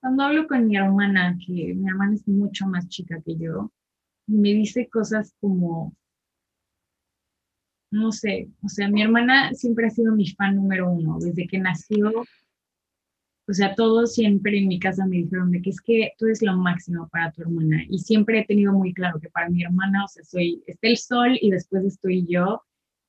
cuando 0.00 0.22
hablo 0.24 0.46
con 0.46 0.66
mi 0.66 0.76
hermana, 0.76 1.38
que 1.38 1.74
mi 1.74 1.88
hermana 1.88 2.14
es 2.14 2.28
mucho 2.28 2.66
más 2.66 2.88
chica 2.88 3.22
que 3.24 3.36
yo, 3.36 3.72
me 4.26 4.52
dice 4.52 4.88
cosas 4.88 5.34
como, 5.40 5.96
no 7.90 8.12
sé, 8.12 8.50
o 8.62 8.68
sea, 8.68 8.88
mi 8.88 9.02
hermana 9.02 9.54
siempre 9.54 9.86
ha 9.86 9.90
sido 9.90 10.14
mi 10.14 10.28
fan 10.28 10.56
número 10.56 10.90
uno, 10.90 11.18
desde 11.20 11.46
que 11.46 11.58
nació 11.58 12.24
o 13.46 13.52
sea, 13.52 13.74
todos 13.74 14.14
siempre 14.14 14.58
en 14.58 14.68
mi 14.68 14.78
casa 14.78 15.06
me 15.06 15.16
dijeron 15.16 15.50
de 15.50 15.60
que 15.60 15.70
es 15.70 15.80
que 15.80 16.12
tú 16.18 16.26
eres 16.26 16.42
lo 16.42 16.56
máximo 16.56 17.08
para 17.08 17.30
tu 17.32 17.42
hermana. 17.42 17.82
Y 17.90 17.98
siempre 17.98 18.40
he 18.40 18.44
tenido 18.46 18.72
muy 18.72 18.94
claro 18.94 19.20
que 19.20 19.28
para 19.28 19.50
mi 19.50 19.62
hermana, 19.62 20.04
o 20.04 20.08
sea, 20.08 20.24
soy, 20.24 20.62
está 20.66 20.88
el 20.88 20.96
sol 20.96 21.38
y 21.40 21.50
después 21.50 21.84
estoy 21.84 22.26
yo, 22.26 22.62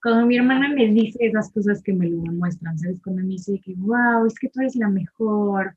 cuando 0.04 0.28
mi 0.28 0.38
hermana 0.38 0.70
me 0.70 0.88
dice 0.92 1.18
esas 1.22 1.52
cosas 1.52 1.82
que 1.82 1.94
me 1.94 2.08
lo 2.08 2.22
demuestran, 2.22 2.78
¿sabes? 2.78 3.02
Cuando 3.02 3.24
me 3.24 3.30
dice 3.30 3.60
que, 3.64 3.74
wow, 3.76 4.26
es 4.28 4.36
que 4.36 4.50
tú 4.50 4.60
eres 4.60 4.76
la 4.76 4.90
mejor, 4.90 5.76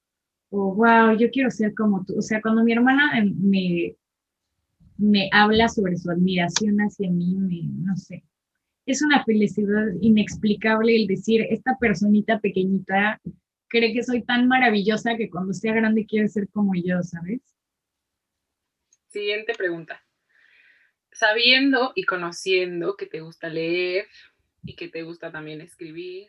o 0.51 0.75
wow, 0.75 1.17
yo 1.17 1.31
quiero 1.31 1.51
ser 1.51 1.73
como 1.75 2.05
tú. 2.05 2.19
O 2.19 2.23
sea, 2.23 2.43
cuando 2.43 2.63
mi 2.65 2.73
hermana 2.73 3.25
me, 3.25 3.97
me 4.99 5.31
habla 5.33 5.69
sobre 5.69 5.97
su 5.97 6.11
admiración 6.11 6.79
hacia 6.79 7.11
mí, 7.11 7.37
me, 7.37 7.63
no 7.87 7.97
sé, 7.97 8.25
es 8.85 9.03
una 9.03 9.25
felicidad 9.25 9.87
inexplicable 10.01 10.97
el 10.97 11.07
decir, 11.07 11.47
esta 11.51 11.79
personita 11.79 12.41
pequeñita 12.41 13.21
cree 13.69 13.93
que 13.93 14.03
soy 14.03 14.23
tan 14.23 14.49
maravillosa 14.49 15.17
que 15.17 15.31
cuando 15.31 15.53
sea 15.53 15.75
grande 15.75 16.07
quiere 16.07 16.29
ser 16.29 16.49
como 16.49 16.73
yo, 16.75 17.03
¿sabes? 17.03 17.41
Siguiente 19.09 19.55
pregunta 19.55 20.03
sabiendo 21.19 21.93
y 21.97 22.05
conociendo 22.05 22.97
que 22.97 23.07
te 23.07 23.21
gusta 23.21 23.49
leer 23.49 24.07
y 24.63 24.77
que 24.77 24.89
te 24.89 25.03
gusta 25.03 25.33
también 25.33 25.61
escribir, 25.61 26.29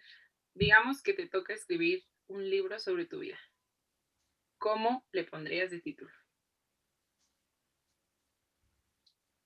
digamos 0.55 1.03
que 1.03 1.13
te 1.13 1.27
toca 1.27 1.53
escribir 1.53 2.03
un 2.27 2.50
libro 2.50 2.79
sobre 2.79 3.05
tu 3.05 3.19
vida. 3.19 3.38
¿Cómo 4.58 5.05
le 5.12 5.24
pondrías 5.24 5.69
de 5.69 5.79
título? 5.79 6.12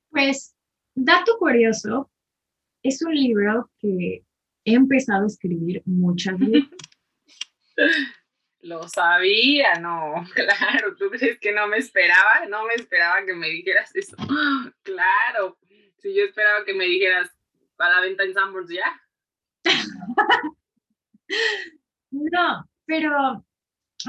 Pues, 0.10 0.56
dato 0.96 1.38
curioso, 1.38 2.10
es 2.82 3.02
un 3.02 3.14
libro 3.14 3.70
que 3.80 4.24
he 4.64 4.74
empezado 4.74 5.24
a 5.24 5.28
escribir 5.28 5.82
muchas 5.86 6.40
veces. 6.40 6.70
Lo 8.62 8.88
sabía, 8.88 9.76
no, 9.76 10.24
claro, 10.34 10.96
¿tú 10.98 11.10
crees 11.10 11.38
que 11.40 11.52
no 11.52 11.68
me 11.68 11.78
esperaba? 11.78 12.46
No 12.50 12.66
me 12.66 12.76
esperaba 12.76 13.26
que 13.26 13.34
me 13.34 13.50
dijeras 13.50 13.94
eso. 13.96 14.16
Claro, 14.84 15.58
si 15.98 16.14
yo 16.14 16.26
esperaba 16.26 16.66
que 16.66 16.74
me 16.74 16.86
dijeras, 16.86 17.30
¿a 17.78 17.90
la 17.90 18.02
venta 18.02 18.24
en 18.24 18.34
Sanborns 18.34 18.70
ya? 18.70 19.02
No, 22.12 22.70
pero, 22.86 23.46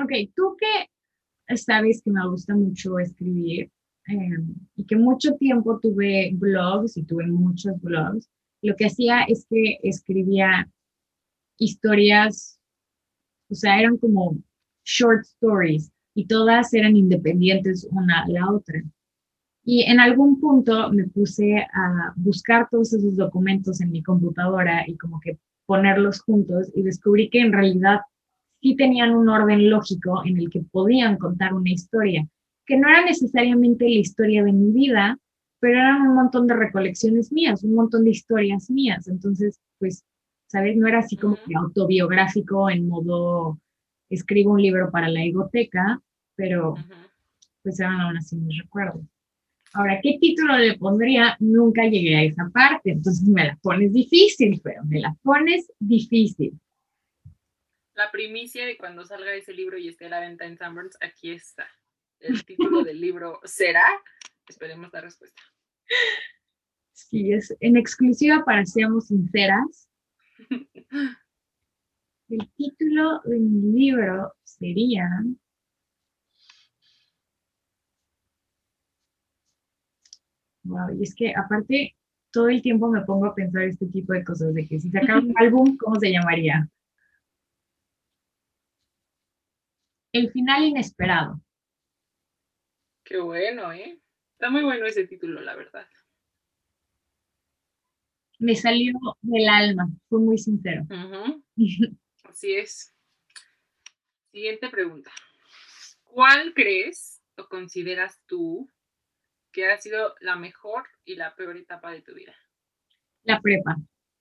ok, 0.02 0.12
tú 0.34 0.56
que 0.58 1.56
sabes 1.56 2.02
que 2.04 2.10
me 2.10 2.26
gusta 2.28 2.54
mucho 2.54 2.98
escribir 2.98 3.70
em, 4.06 4.54
y 4.76 4.84
que 4.84 4.96
mucho 4.96 5.34
tiempo 5.36 5.78
tuve 5.80 6.32
blogs 6.34 6.96
y 6.96 7.04
tuve 7.04 7.26
muchos 7.26 7.80
blogs, 7.80 8.28
lo 8.62 8.74
que 8.76 8.86
hacía 8.86 9.22
es 9.22 9.46
que 9.48 9.78
escribía 9.82 10.68
historias 11.58 12.60
o 13.50 13.54
sea, 13.54 13.78
eran 13.78 13.96
como 13.98 14.36
short 14.84 15.22
stories 15.24 15.90
y 16.14 16.26
todas 16.26 16.72
eran 16.74 16.96
independientes 16.96 17.86
una 17.90 18.22
a 18.22 18.28
la 18.28 18.50
otra. 18.50 18.82
Y 19.64 19.82
en 19.82 19.98
algún 19.98 20.40
punto 20.40 20.92
me 20.92 21.04
puse 21.04 21.56
a 21.56 22.12
buscar 22.16 22.68
todos 22.70 22.92
esos 22.92 23.16
documentos 23.16 23.80
en 23.80 23.90
mi 23.90 24.02
computadora 24.02 24.84
y 24.86 24.96
como 24.96 25.20
que 25.20 25.38
ponerlos 25.66 26.20
juntos 26.20 26.70
y 26.74 26.82
descubrí 26.82 27.30
que 27.30 27.40
en 27.40 27.52
realidad 27.52 28.00
sí 28.60 28.76
tenían 28.76 29.14
un 29.14 29.28
orden 29.28 29.70
lógico 29.70 30.22
en 30.24 30.38
el 30.38 30.50
que 30.50 30.60
podían 30.60 31.16
contar 31.16 31.54
una 31.54 31.70
historia, 31.70 32.26
que 32.66 32.76
no 32.76 32.88
era 32.88 33.04
necesariamente 33.04 33.84
la 33.84 34.00
historia 34.00 34.44
de 34.44 34.52
mi 34.52 34.70
vida, 34.70 35.18
pero 35.60 35.78
eran 35.78 36.02
un 36.02 36.14
montón 36.14 36.46
de 36.46 36.54
recolecciones 36.54 37.32
mías, 37.32 37.64
un 37.64 37.74
montón 37.74 38.04
de 38.04 38.10
historias 38.10 38.68
mías. 38.70 39.08
Entonces, 39.08 39.60
pues 39.78 40.04
¿sabes? 40.46 40.76
No 40.76 40.86
era 40.86 41.00
así 41.00 41.16
como 41.16 41.36
que 41.36 41.54
autobiográfico 41.56 42.70
en 42.70 42.88
modo, 42.88 43.58
escribo 44.10 44.52
un 44.52 44.62
libro 44.62 44.90
para 44.90 45.08
la 45.08 45.22
egoteca, 45.22 46.00
pero 46.36 46.74
pues 47.62 47.80
eran 47.80 48.00
aún 48.00 48.16
así 48.16 48.36
mis 48.36 48.62
recuerdos. 48.62 49.02
Ahora, 49.72 49.98
¿qué 50.00 50.18
título 50.20 50.56
le 50.56 50.78
pondría? 50.78 51.36
Nunca 51.40 51.82
llegué 51.84 52.16
a 52.16 52.22
esa 52.22 52.48
parte, 52.52 52.92
entonces 52.92 53.26
me 53.26 53.44
la 53.44 53.56
pones 53.56 53.92
difícil, 53.92 54.60
pero 54.62 54.84
me 54.84 55.00
la 55.00 55.16
pones 55.22 55.72
difícil. 55.80 56.52
La 57.94 58.10
primicia 58.12 58.66
de 58.66 58.76
cuando 58.76 59.04
salga 59.04 59.34
ese 59.34 59.52
libro 59.52 59.76
y 59.78 59.88
esté 59.88 60.06
a 60.06 60.10
la 60.10 60.20
venta 60.20 60.44
en 60.44 60.58
Sanborns, 60.58 60.96
aquí 61.00 61.32
está. 61.32 61.66
El 62.20 62.44
título 62.44 62.82
del 62.84 63.00
libro 63.00 63.40
será, 63.44 63.84
esperemos 64.48 64.92
la 64.92 65.00
respuesta. 65.00 65.42
Sí, 66.92 67.32
es 67.32 67.54
en 67.58 67.76
exclusiva 67.76 68.44
para 68.44 68.64
Seamos 68.64 69.08
Sinceras. 69.08 69.88
El 72.28 72.50
título 72.56 73.20
de 73.24 73.38
mi 73.38 73.72
libro 73.78 74.34
sería 74.42 75.08
Wow, 80.64 80.98
y 80.98 81.02
es 81.02 81.14
que 81.14 81.34
aparte 81.36 81.94
todo 82.32 82.48
el 82.48 82.62
tiempo 82.62 82.88
me 82.88 83.02
pongo 83.02 83.26
a 83.26 83.34
pensar 83.34 83.62
este 83.64 83.86
tipo 83.86 84.14
de 84.14 84.24
cosas, 84.24 84.54
de 84.54 84.66
que 84.66 84.80
si 84.80 84.90
sacara 84.90 85.18
un 85.18 85.34
álbum, 85.36 85.76
¿cómo 85.76 86.00
se 86.00 86.10
llamaría? 86.10 86.66
El 90.12 90.30
final 90.32 90.64
inesperado. 90.64 91.40
Qué 93.04 93.18
bueno, 93.18 93.70
¿eh? 93.72 94.00
Está 94.32 94.48
muy 94.50 94.64
bueno 94.64 94.86
ese 94.86 95.06
título, 95.06 95.42
la 95.42 95.54
verdad 95.54 95.86
me 98.44 98.54
salió 98.54 98.92
del 99.22 99.48
alma, 99.48 99.88
fue 100.08 100.20
muy 100.20 100.36
sincero. 100.36 100.84
Así 102.24 102.54
es. 102.54 102.94
Siguiente 104.30 104.68
pregunta. 104.68 105.10
¿Cuál 106.02 106.52
crees 106.52 107.22
o 107.38 107.48
consideras 107.48 108.20
tú 108.26 108.70
que 109.50 109.70
ha 109.70 109.78
sido 109.78 110.14
la 110.20 110.36
mejor 110.36 110.84
y 111.04 111.16
la 111.16 111.34
peor 111.34 111.56
etapa 111.56 111.90
de 111.90 112.02
tu 112.02 112.12
vida? 112.14 112.34
La 113.22 113.40
prepa, 113.40 113.76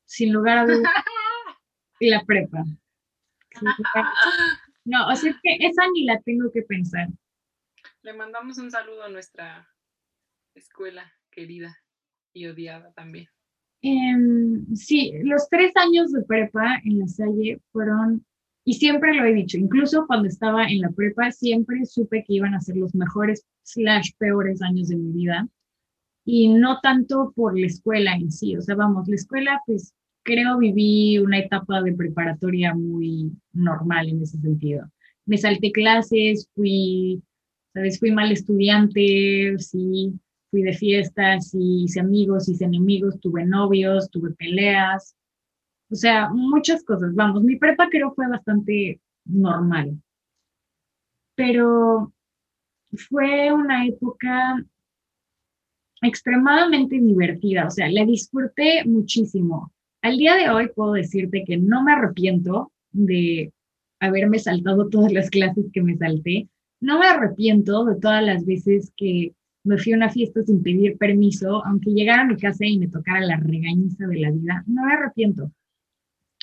sin 0.05 0.31
lugar 0.31 0.59
a 0.59 0.65
dudas. 0.65 0.93
la 1.99 2.23
prepa. 2.23 2.63
No, 4.86 5.09
o 5.09 5.15
sea, 5.15 5.31
es 5.31 5.38
que 5.43 5.57
esa 5.65 5.83
ni 5.93 6.05
la 6.05 6.21
tengo 6.21 6.49
que 6.51 6.62
pensar. 6.62 7.09
Le 8.03 8.13
mandamos 8.13 8.57
un 8.57 8.71
saludo 8.71 9.03
a 9.03 9.09
nuestra 9.09 9.69
escuela 10.55 11.13
querida 11.29 11.77
y 12.31 12.47
odiada 12.47 12.93
también. 12.93 13.33
Em, 13.84 14.65
sí, 14.76 15.12
los 15.24 15.50
tres 15.50 15.74
años 15.76 16.13
de 16.13 16.24
prepa 16.24 16.80
en 16.86 17.00
la 17.00 17.08
Salle 17.08 17.60
fueron, 17.74 18.26
y 18.63 18.76
siempre 18.76 19.13
lo 19.13 19.26
he 19.26 19.34
dicho, 19.34 19.58
incluso 19.58 20.08
cuando 20.08 20.30
estaba 20.30 20.65
en 20.67 20.80
la 20.80 20.89
prepa, 20.91 21.32
siempre 21.32 21.86
supe 21.86 22.24
que 22.26 22.36
iban 22.36 22.54
a 22.54 22.62
ser 22.62 22.78
los 22.78 22.96
mejores 22.96 23.46
slash 23.63 24.12
peores 24.17 24.62
años 24.62 24.88
de 24.88 24.96
mi 24.96 25.12
vida. 25.12 25.50
Y 26.26 26.48
no 26.48 26.80
tanto 26.82 27.34
por 27.36 27.60
la 27.60 27.67
escuela 27.67 28.15
en 28.15 28.32
sí, 28.32 28.56
o 28.56 28.62
sea, 28.62 28.76
vamos, 28.76 29.10
la 29.10 29.15
escuela, 29.15 29.62
pues 29.65 29.93
creo 30.24 30.58
viví 30.60 31.19
una 31.19 31.39
etapa 31.39 31.82
de 31.82 31.91
preparatoria 31.91 32.74
muy 32.74 33.34
normal 33.52 34.08
en 34.08 34.22
ese 34.22 34.38
sentido. 34.39 34.89
Me 35.26 35.38
salté 35.38 35.74
clases, 35.74 36.50
fui, 36.56 37.22
sabes, 37.74 38.00
fui 38.00 38.12
mal 38.12 38.32
estudiante, 38.32 39.56
sí, 39.60 40.13
fui 40.53 40.61
de 40.61 40.73
fiestas, 40.73 41.51
y 41.55 41.85
hice 41.85 41.99
amigos, 41.99 42.47
hice 42.47 42.65
enemigos, 42.65 43.19
tuve 43.19 43.43
novios, 43.43 44.07
tuve 44.11 44.35
peleas, 44.35 45.15
o 45.89 45.95
sea, 45.95 46.29
muchas 46.29 46.83
cosas. 46.83 47.15
Vamos, 47.15 47.41
mi 47.41 47.55
prepa 47.55 47.89
creo 47.89 48.13
fue 48.13 48.27
bastante 48.27 49.01
normal, 49.25 49.97
pero 51.33 52.13
fue 53.09 53.51
una 53.51 53.87
época 53.87 54.63
extremadamente 56.03 56.99
divertida, 56.99 57.65
o 57.65 57.71
sea, 57.71 57.89
la 57.89 58.05
disfruté 58.05 58.85
muchísimo. 58.85 59.73
Al 60.03 60.17
día 60.17 60.35
de 60.35 60.51
hoy 60.51 60.69
puedo 60.75 60.93
decirte 60.93 61.45
que 61.47 61.57
no 61.57 61.83
me 61.83 61.93
arrepiento 61.93 62.71
de 62.91 63.51
haberme 63.99 64.37
saltado 64.37 64.87
todas 64.91 65.11
las 65.11 65.31
clases 65.31 65.65
que 65.73 65.81
me 65.81 65.97
salté, 65.97 66.47
no 66.79 66.99
me 66.99 67.07
arrepiento 67.07 67.85
de 67.85 67.99
todas 67.99 68.23
las 68.23 68.45
veces 68.45 68.93
que 68.95 69.33
me 69.63 69.78
fui 69.78 69.93
a 69.93 69.97
una 69.97 70.10
fiesta 70.10 70.41
sin 70.43 70.62
pedir 70.62 70.97
permiso, 70.97 71.65
aunque 71.65 71.91
llegara 71.91 72.23
a 72.23 72.26
mi 72.26 72.38
casa 72.38 72.65
y 72.65 72.78
me 72.80 72.89
tocara 72.89 73.21
la 73.21 73.38
regañiza 73.38 74.08
de 74.08 74.19
la 74.19 74.32
vida, 74.32 74.63
no 74.67 74.86
me 74.86 74.93
arrepiento, 74.93 75.52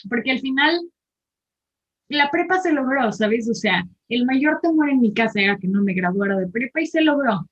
porque 0.08 0.30
al 0.30 0.40
final 0.40 0.80
la 2.08 2.30
prepa 2.30 2.58
se 2.58 2.72
logró, 2.72 3.12
¿sabes? 3.12 3.48
O 3.48 3.54
sea, 3.54 3.86
el 4.08 4.26
mayor 4.26 4.58
temor 4.60 4.90
en 4.90 5.00
mi 5.00 5.12
casa 5.12 5.40
era 5.40 5.58
que 5.58 5.68
no 5.68 5.82
me 5.82 5.94
graduara 5.94 6.36
de 6.36 6.48
prepa 6.48 6.80
y 6.80 6.86
se 6.86 7.02
logró. 7.02 7.46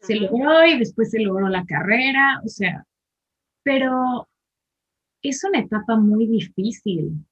Se 0.00 0.16
logró 0.16 0.66
y 0.66 0.78
después 0.78 1.10
se 1.10 1.20
logró 1.20 1.48
la 1.48 1.64
carrera, 1.64 2.40
o 2.44 2.48
sea, 2.48 2.84
pero 3.62 4.28
es 5.22 5.42
una 5.44 5.60
etapa 5.60 5.96
muy 5.96 6.26
difícil. 6.26 7.24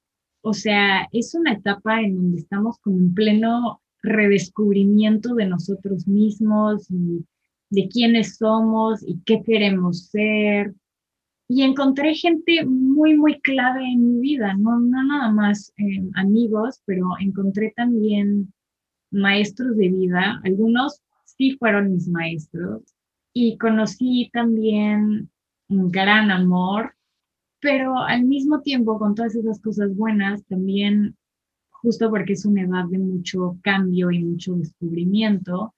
O 0.43 0.55
sea, 0.55 1.07
es 1.13 1.35
una 1.35 1.53
etapa 1.53 2.01
en 2.01 2.17
donde 2.17 2.39
estamos 2.39 2.79
como 2.79 2.99
en 2.99 3.15
pleno 3.15 3.83
redescubrimiento 4.03 5.35
de 5.35 5.47
nosotros 5.47 6.07
mismos 6.07 6.91
y 6.91 7.25
de 7.75 7.89
quiénes 7.89 8.37
somos 8.37 9.03
y 9.07 9.21
qué 9.25 9.43
queremos 9.43 10.07
ser. 10.07 10.75
Y 11.49 11.63
encontré 11.63 12.15
gente 12.15 12.65
muy, 12.65 13.17
muy 13.17 13.41
clave 13.41 13.85
en 13.85 14.15
mi 14.15 14.21
vida, 14.21 14.55
no, 14.55 14.79
no 14.81 15.05
nada 15.05 15.31
más 15.31 15.73
eh, 15.77 16.03
amigos, 16.15 16.81
pero 16.87 17.09
encontré 17.21 17.73
también 17.77 18.53
maestros 19.11 19.77
de 19.77 19.89
vida. 19.89 20.41
Algunos 20.45 21.03
sí 21.25 21.57
fueron 21.59 21.93
mis 21.93 22.09
maestros. 22.09 22.83
Y 23.33 23.59
conocí 23.59 24.31
también 24.33 25.31
un 25.69 25.91
gran 25.91 26.31
amor, 26.31 26.95
pero 27.61 27.99
al 27.99 28.25
mismo 28.25 28.61
tiempo, 28.61 28.99
con 28.99 29.15
todas 29.15 29.35
esas 29.35 29.61
cosas 29.61 29.95
buenas, 29.97 30.45
también, 30.47 31.17
justo 31.71 32.11
porque 32.11 32.35
es 32.35 32.45
una 32.45 32.63
edad 32.63 32.85
de 32.89 32.99
mucho 32.99 33.59
cambio 33.63 34.11
y 34.11 34.23
mucho 34.23 34.55
descubrimiento, 34.55 35.75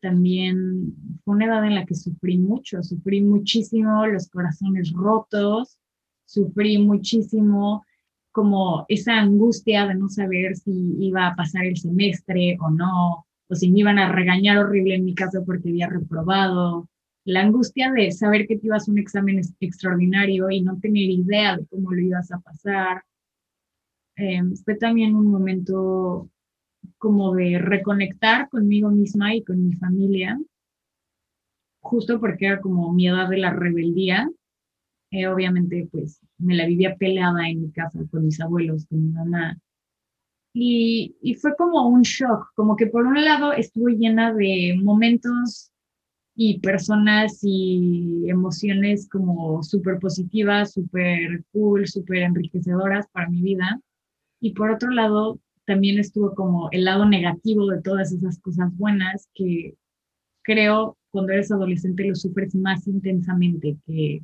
también 0.00 0.94
fue 1.24 1.36
una 1.36 1.46
edad 1.46 1.64
en 1.64 1.74
la 1.74 1.86
que 1.86 1.94
sufrí 1.94 2.38
mucho, 2.38 2.82
sufrí 2.82 3.20
muchísimo 3.20 4.06
los 4.06 4.28
corazones 4.28 4.92
rotos, 4.92 5.78
sufrí 6.24 6.78
muchísimo 6.78 7.84
como 8.32 8.84
esa 8.88 9.18
angustia 9.18 9.86
de 9.86 9.94
no 9.94 10.08
saber 10.08 10.56
si 10.56 10.96
iba 10.98 11.26
a 11.26 11.36
pasar 11.36 11.64
el 11.64 11.76
semestre 11.76 12.56
o 12.60 12.70
no, 12.70 13.26
o 13.48 13.54
si 13.54 13.70
me 13.70 13.80
iban 13.80 13.98
a 13.98 14.12
regañar 14.12 14.58
horrible 14.58 14.94
en 14.94 15.04
mi 15.04 15.14
casa 15.14 15.42
porque 15.44 15.70
había 15.70 15.88
reprobado, 15.88 16.88
la 17.24 17.42
angustia 17.42 17.92
de 17.92 18.12
saber 18.12 18.46
que 18.46 18.56
te 18.56 18.66
ibas 18.66 18.88
a 18.88 18.92
un 18.92 18.98
examen 18.98 19.40
extraordinario 19.60 20.50
y 20.50 20.62
no 20.62 20.78
tener 20.78 21.10
idea 21.10 21.56
de 21.56 21.66
cómo 21.66 21.92
lo 21.92 22.00
ibas 22.00 22.30
a 22.32 22.38
pasar. 22.38 23.02
Em, 24.16 24.54
fue 24.56 24.76
también 24.76 25.14
un 25.14 25.26
momento 25.26 26.30
como 26.98 27.34
de 27.34 27.58
reconectar 27.58 28.48
conmigo 28.48 28.90
misma 28.90 29.34
y 29.34 29.42
con 29.42 29.64
mi 29.64 29.72
familia, 29.74 30.38
justo 31.80 32.20
porque 32.20 32.46
era 32.46 32.60
como 32.60 32.92
mi 32.92 33.08
edad 33.08 33.28
de 33.28 33.38
la 33.38 33.52
rebeldía. 33.52 34.30
Eh, 35.10 35.26
obviamente, 35.26 35.88
pues 35.90 36.20
me 36.38 36.54
la 36.54 36.66
vivía 36.66 36.96
peleada 36.96 37.48
en 37.48 37.62
mi 37.62 37.72
casa 37.72 37.98
con 38.10 38.24
mis 38.24 38.40
abuelos, 38.40 38.86
con 38.86 39.06
mi 39.06 39.12
mamá. 39.12 39.58
Y, 40.52 41.16
y 41.22 41.34
fue 41.34 41.54
como 41.56 41.88
un 41.88 42.02
shock, 42.02 42.48
como 42.54 42.76
que 42.76 42.86
por 42.86 43.06
un 43.06 43.24
lado 43.24 43.52
estuvo 43.52 43.88
llena 43.88 44.32
de 44.32 44.78
momentos 44.82 45.70
y 46.34 46.58
personas 46.60 47.38
y 47.42 48.24
emociones 48.28 49.08
como 49.08 49.62
súper 49.62 49.98
positivas, 49.98 50.72
súper 50.72 51.44
cool, 51.52 51.86
súper 51.86 52.18
enriquecedoras 52.22 53.06
para 53.12 53.28
mi 53.28 53.42
vida. 53.42 53.80
Y 54.40 54.52
por 54.54 54.70
otro 54.70 54.90
lado, 54.90 55.38
también 55.66 55.98
estuvo 55.98 56.34
como 56.34 56.68
el 56.72 56.84
lado 56.84 57.06
negativo 57.06 57.66
de 57.68 57.82
todas 57.82 58.12
esas 58.12 58.40
cosas 58.40 58.76
buenas 58.76 59.28
que 59.34 59.74
creo 60.42 60.98
cuando 61.10 61.32
eres 61.32 61.50
adolescente 61.52 62.04
lo 62.04 62.14
sufres 62.14 62.54
más 62.54 62.86
intensamente 62.86 63.76
que, 63.86 64.20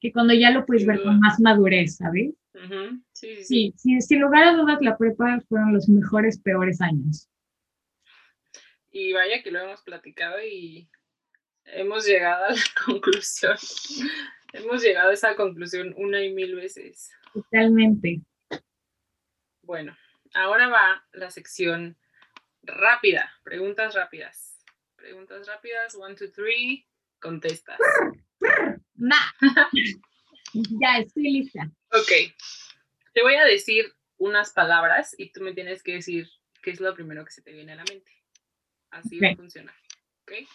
que 0.00 0.12
cuando 0.12 0.34
ya 0.34 0.50
lo 0.50 0.66
puedes 0.66 0.86
ver 0.86 1.02
con 1.02 1.20
más 1.20 1.38
madurez, 1.40 1.96
¿sabes? 1.96 2.34
sí, 3.12 3.44
sí, 3.44 3.74
sí. 3.76 4.00
sin 4.00 4.20
lugar 4.20 4.44
a 4.44 4.56
dudas 4.56 4.78
la 4.80 4.98
prepa 4.98 5.40
fueron 5.48 5.72
los 5.72 5.88
mejores, 5.88 6.38
peores 6.40 6.80
años. 6.80 7.28
Y 8.90 9.12
vaya 9.12 9.42
que 9.42 9.52
lo 9.52 9.60
hemos 9.60 9.82
platicado 9.82 10.36
y 10.42 10.88
hemos 11.64 12.06
llegado 12.06 12.46
a 12.46 12.50
la 12.50 12.60
conclusión. 12.84 13.56
hemos 14.52 14.82
llegado 14.82 15.10
a 15.10 15.14
esa 15.14 15.36
conclusión 15.36 15.94
una 15.96 16.22
y 16.22 16.32
mil 16.32 16.56
veces. 16.56 17.10
Totalmente. 17.32 18.20
Bueno, 19.62 19.96
ahora 20.34 20.68
va 20.68 21.06
la 21.12 21.30
sección 21.30 21.98
rápida, 22.62 23.32
preguntas 23.42 23.94
rápidas. 23.94 24.64
Preguntas 24.96 25.46
rápidas, 25.46 25.94
one, 25.94 26.14
two, 26.14 26.30
three, 26.30 26.86
contestas. 27.20 27.78
ya 30.52 30.98
estoy 30.98 31.22
lista. 31.22 31.70
Ok, 31.92 32.12
te 33.14 33.22
voy 33.22 33.34
a 33.36 33.44
decir 33.44 33.94
unas 34.18 34.52
palabras 34.52 35.14
y 35.18 35.32
tú 35.32 35.40
me 35.40 35.54
tienes 35.54 35.82
que 35.82 35.94
decir 35.94 36.28
qué 36.62 36.70
es 36.70 36.80
lo 36.80 36.94
primero 36.94 37.24
que 37.24 37.32
se 37.32 37.42
te 37.42 37.52
viene 37.52 37.72
a 37.72 37.76
la 37.76 37.84
mente. 37.84 38.12
Así 38.90 39.18
va 39.18 39.30
a 39.30 39.36
funcionar. 39.36 39.74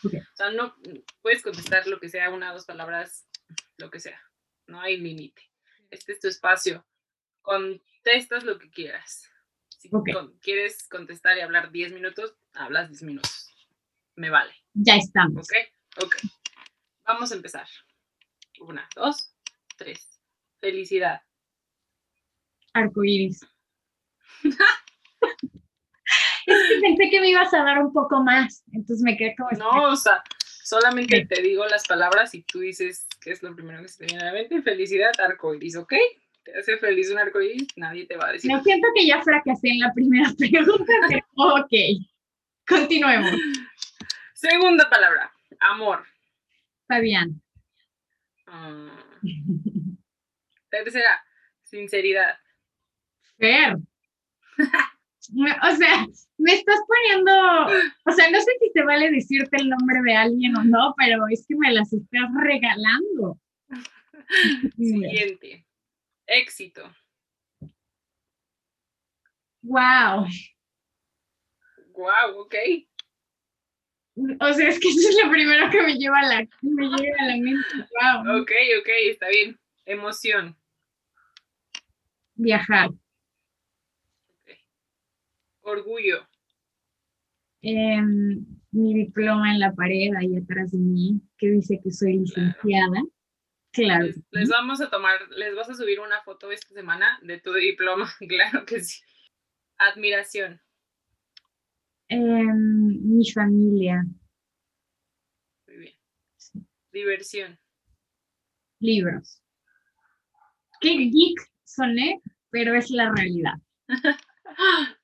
O 0.06 0.36
sea, 0.36 0.52
no 0.52 0.76
puedes 1.22 1.42
contestar 1.42 1.88
lo 1.88 2.00
que 2.00 2.10
sea, 2.10 2.30
una 2.30 2.54
dos 2.54 2.66
palabras, 2.66 3.28
lo 3.78 3.90
que 3.90 4.00
sea. 4.00 4.22
No 4.68 4.80
hay 4.80 4.98
límite. 4.98 5.42
Este 5.90 6.14
es 6.14 6.20
tu 6.20 6.28
espacio. 6.28 6.86
Contestas 7.42 8.44
lo 8.44 8.58
que 8.58 8.70
quieras. 8.70 9.30
Si 9.90 10.40
quieres 10.42 10.88
contestar 10.90 11.38
y 11.38 11.42
hablar 11.42 11.72
10 11.72 11.94
minutos, 11.94 12.36
hablas 12.54 12.90
10 12.90 13.04
minutos. 13.04 13.54
Me 14.16 14.30
vale. 14.30 14.54
Ya 14.74 14.96
estamos. 14.96 15.48
Ok, 15.48 16.04
ok. 16.06 16.16
Vamos 17.06 17.32
a 17.32 17.36
empezar. 17.36 17.68
Una, 18.62 18.88
dos, 18.96 19.34
tres. 19.78 20.20
Felicidad. 20.60 21.22
Arcoíris. 22.74 23.46
Es 26.46 26.70
que 26.70 26.80
pensé 26.80 27.10
que 27.10 27.20
me 27.20 27.30
ibas 27.30 27.52
a 27.54 27.64
dar 27.64 27.80
un 27.80 27.92
poco 27.92 28.24
más, 28.24 28.64
entonces 28.72 29.04
me 29.04 29.18
quedé 29.18 29.36
como... 29.36 29.50
No, 29.58 29.92
o 29.92 29.96
sea, 29.96 30.24
solamente 30.64 31.26
te 31.26 31.42
digo 31.42 31.66
las 31.66 31.88
palabras 31.88 32.36
y 32.36 32.44
tú 32.44 32.60
dices 32.60 33.08
qué 33.20 33.32
es 33.32 33.42
lo 33.42 33.56
primero 33.56 33.82
que 33.82 33.88
se 33.88 34.00
te 34.00 34.06
viene 34.06 34.22
a 34.22 34.28
la 34.28 34.34
mente. 34.34 34.62
Felicidad, 34.62 35.12
arcoiris, 35.20 35.76
¿ok? 35.76 35.94
Te 36.46 36.58
hace 36.60 36.78
feliz 36.78 37.10
un 37.10 37.18
arcoiris, 37.18 37.68
nadie 37.76 38.06
te 38.06 38.16
va 38.18 38.30
a 38.30 38.32
decir. 38.34 38.52
Me 38.52 38.62
siento 38.62 38.88
que 38.96 39.08
ya 39.08 39.22
fracasé 39.24 39.70
en 39.70 39.80
la 39.80 39.92
primera 39.94 40.30
pregunta, 40.38 40.94
pero 41.08 41.26
ok. 41.36 41.74
Continuemos. 42.68 43.32
Segunda 44.36 44.88
palabra, 44.90 45.32
amor. 45.60 46.06
Fabián. 46.88 47.42
Ah. 48.46 49.04
Tercera, 50.70 51.24
sinceridad. 51.64 52.38
Fer. 53.40 53.78
O 55.64 55.76
sea, 55.76 56.06
me 56.38 56.54
estás 56.54 56.80
poniendo, 56.88 57.32
o 58.06 58.12
sea, 58.12 58.30
no 58.30 58.40
sé 58.40 58.52
si 58.62 58.72
te 58.72 58.84
vale 58.84 59.10
decirte 59.10 59.58
el 59.58 59.70
nombre 59.70 60.00
de 60.04 60.16
alguien 60.16 60.56
o 60.56 60.64
no, 60.64 60.94
pero 60.96 61.24
es 61.32 61.44
que 61.48 61.56
me 61.56 61.72
las 61.74 61.92
estás 61.92 62.30
regalando. 62.40 63.40
Siguiente. 64.78 65.65
Éxito. 66.28 66.84
Wow. 69.62 70.28
Wow, 71.94 72.40
ok. 72.40 72.56
O 74.40 74.54
sea, 74.54 74.70
es 74.70 74.80
que 74.80 74.88
eso 74.90 75.10
es 75.10 75.18
lo 75.24 75.30
primero 75.30 75.70
que 75.70 75.82
me 75.82 75.98
lleva 75.98 76.20
a 76.20 76.28
la, 76.28 76.48
me 76.62 76.88
llega 76.88 77.16
a 77.20 77.26
la 77.26 77.38
mente. 77.38 77.76
Wow. 77.76 78.42
Ok, 78.42 78.52
ok, 78.80 78.90
está 79.10 79.28
bien. 79.30 79.60
Emoción. 79.86 80.56
Viajar. 82.36 82.92
Orgullo. 85.62 86.28
Em, 87.62 88.46
mi 88.72 88.94
diploma 88.94 89.52
en 89.52 89.60
la 89.60 89.74
pared 89.74 90.14
ahí 90.16 90.38
atrás 90.38 90.72
de 90.72 90.78
mí, 90.78 91.22
que 91.38 91.50
dice 91.50 91.80
que 91.84 91.92
soy 91.92 92.20
licenciada. 92.20 92.56
Claro. 92.62 93.15
Les, 93.78 94.50
vamos 94.50 94.80
a 94.80 94.90
tomar, 94.90 95.20
les 95.32 95.54
vas 95.56 95.70
a 95.70 95.74
subir 95.74 96.00
una 96.00 96.22
foto 96.22 96.52
esta 96.52 96.74
semana 96.74 97.20
de 97.24 97.40
tu 97.40 97.54
diploma, 97.54 98.10
claro 98.28 98.66
que 98.66 98.82
sí. 98.82 99.02
Admiración. 99.78 100.62
Em, 102.08 103.18
mi 103.18 103.30
familia. 103.32 104.06
Muy 105.68 105.78
bien. 105.78 105.96
Diversión. 106.92 107.60
Libros. 108.80 109.42
Qué 110.80 110.96
geek 110.96 111.40
soné, 111.64 112.22
pero 112.50 112.76
es 112.76 112.90
la 112.90 113.12
realidad. 113.12 113.56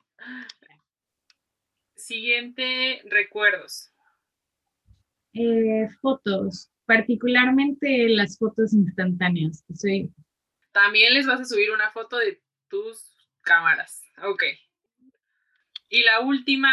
Siguiente, 1.96 3.02
recuerdos. 3.06 3.92
Eh, 5.34 5.88
fotos, 6.02 6.71
particularmente 6.92 8.10
las 8.10 8.38
fotos 8.38 8.74
instantáneas. 8.74 9.64
Soy... 9.74 10.14
También 10.74 11.14
les 11.14 11.26
vas 11.26 11.40
a 11.40 11.46
subir 11.46 11.72
una 11.72 11.90
foto 11.92 12.18
de 12.18 12.42
tus 12.68 13.16
cámaras. 13.42 14.04
Ok. 14.24 14.44
Y 15.88 16.04
la 16.04 16.20
última 16.20 16.70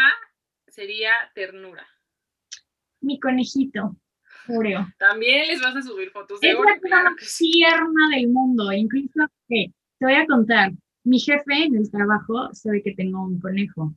sería 0.67 1.11
ternura. 1.33 1.87
Mi 2.99 3.17
conejito, 3.17 3.95
Oreo. 4.49 4.87
También 4.97 5.47
les 5.47 5.61
vas 5.61 5.77
a 5.77 5.81
subir 5.81 6.11
fotos 6.11 6.41
de 6.41 6.49
es 6.49 6.57
la 6.89 7.03
más 7.03 7.37
tierna 7.37 8.09
del 8.13 8.27
mundo. 8.27 8.73
Incluso, 8.73 9.25
te 9.47 9.71
voy 10.01 10.15
a 10.15 10.25
contar, 10.25 10.71
mi 11.05 11.19
jefe 11.19 11.63
en 11.63 11.77
el 11.77 11.89
trabajo 11.89 12.53
sabe 12.53 12.83
que 12.83 12.93
tengo 12.93 13.23
un 13.23 13.39
conejo 13.39 13.93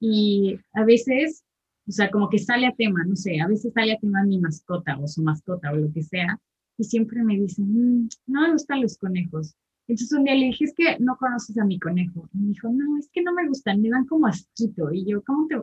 y 0.00 0.58
a 0.74 0.84
veces, 0.84 1.45
o 1.88 1.92
sea, 1.92 2.10
como 2.10 2.28
que 2.28 2.38
sale 2.38 2.66
a 2.66 2.74
tema, 2.74 3.04
no 3.04 3.16
sé, 3.16 3.40
a 3.40 3.46
veces 3.46 3.72
sale 3.72 3.92
a 3.92 3.98
tema 3.98 4.24
mi 4.24 4.38
mascota 4.40 4.98
o 4.98 5.06
su 5.06 5.22
mascota 5.22 5.72
o 5.72 5.76
lo 5.76 5.92
que 5.92 6.02
sea, 6.02 6.40
y 6.78 6.84
siempre 6.84 7.22
me 7.22 7.38
dicen, 7.38 7.66
mm, 7.66 8.08
no 8.26 8.42
me 8.42 8.52
gustan 8.52 8.82
los 8.82 8.98
conejos. 8.98 9.54
Entonces 9.88 10.18
un 10.18 10.24
día 10.24 10.34
le 10.34 10.46
dije, 10.46 10.64
es 10.64 10.74
que 10.74 10.98
no 10.98 11.16
conoces 11.16 11.56
a 11.58 11.64
mi 11.64 11.78
conejo. 11.78 12.28
Y 12.34 12.38
me 12.38 12.48
dijo, 12.48 12.68
no, 12.70 12.98
es 12.98 13.08
que 13.12 13.22
no 13.22 13.32
me 13.32 13.46
gustan, 13.46 13.80
me 13.80 13.88
dan 13.88 14.04
como 14.04 14.26
asquito. 14.26 14.92
Y 14.92 15.06
yo, 15.06 15.22
¿cómo 15.22 15.46
te, 15.46 15.56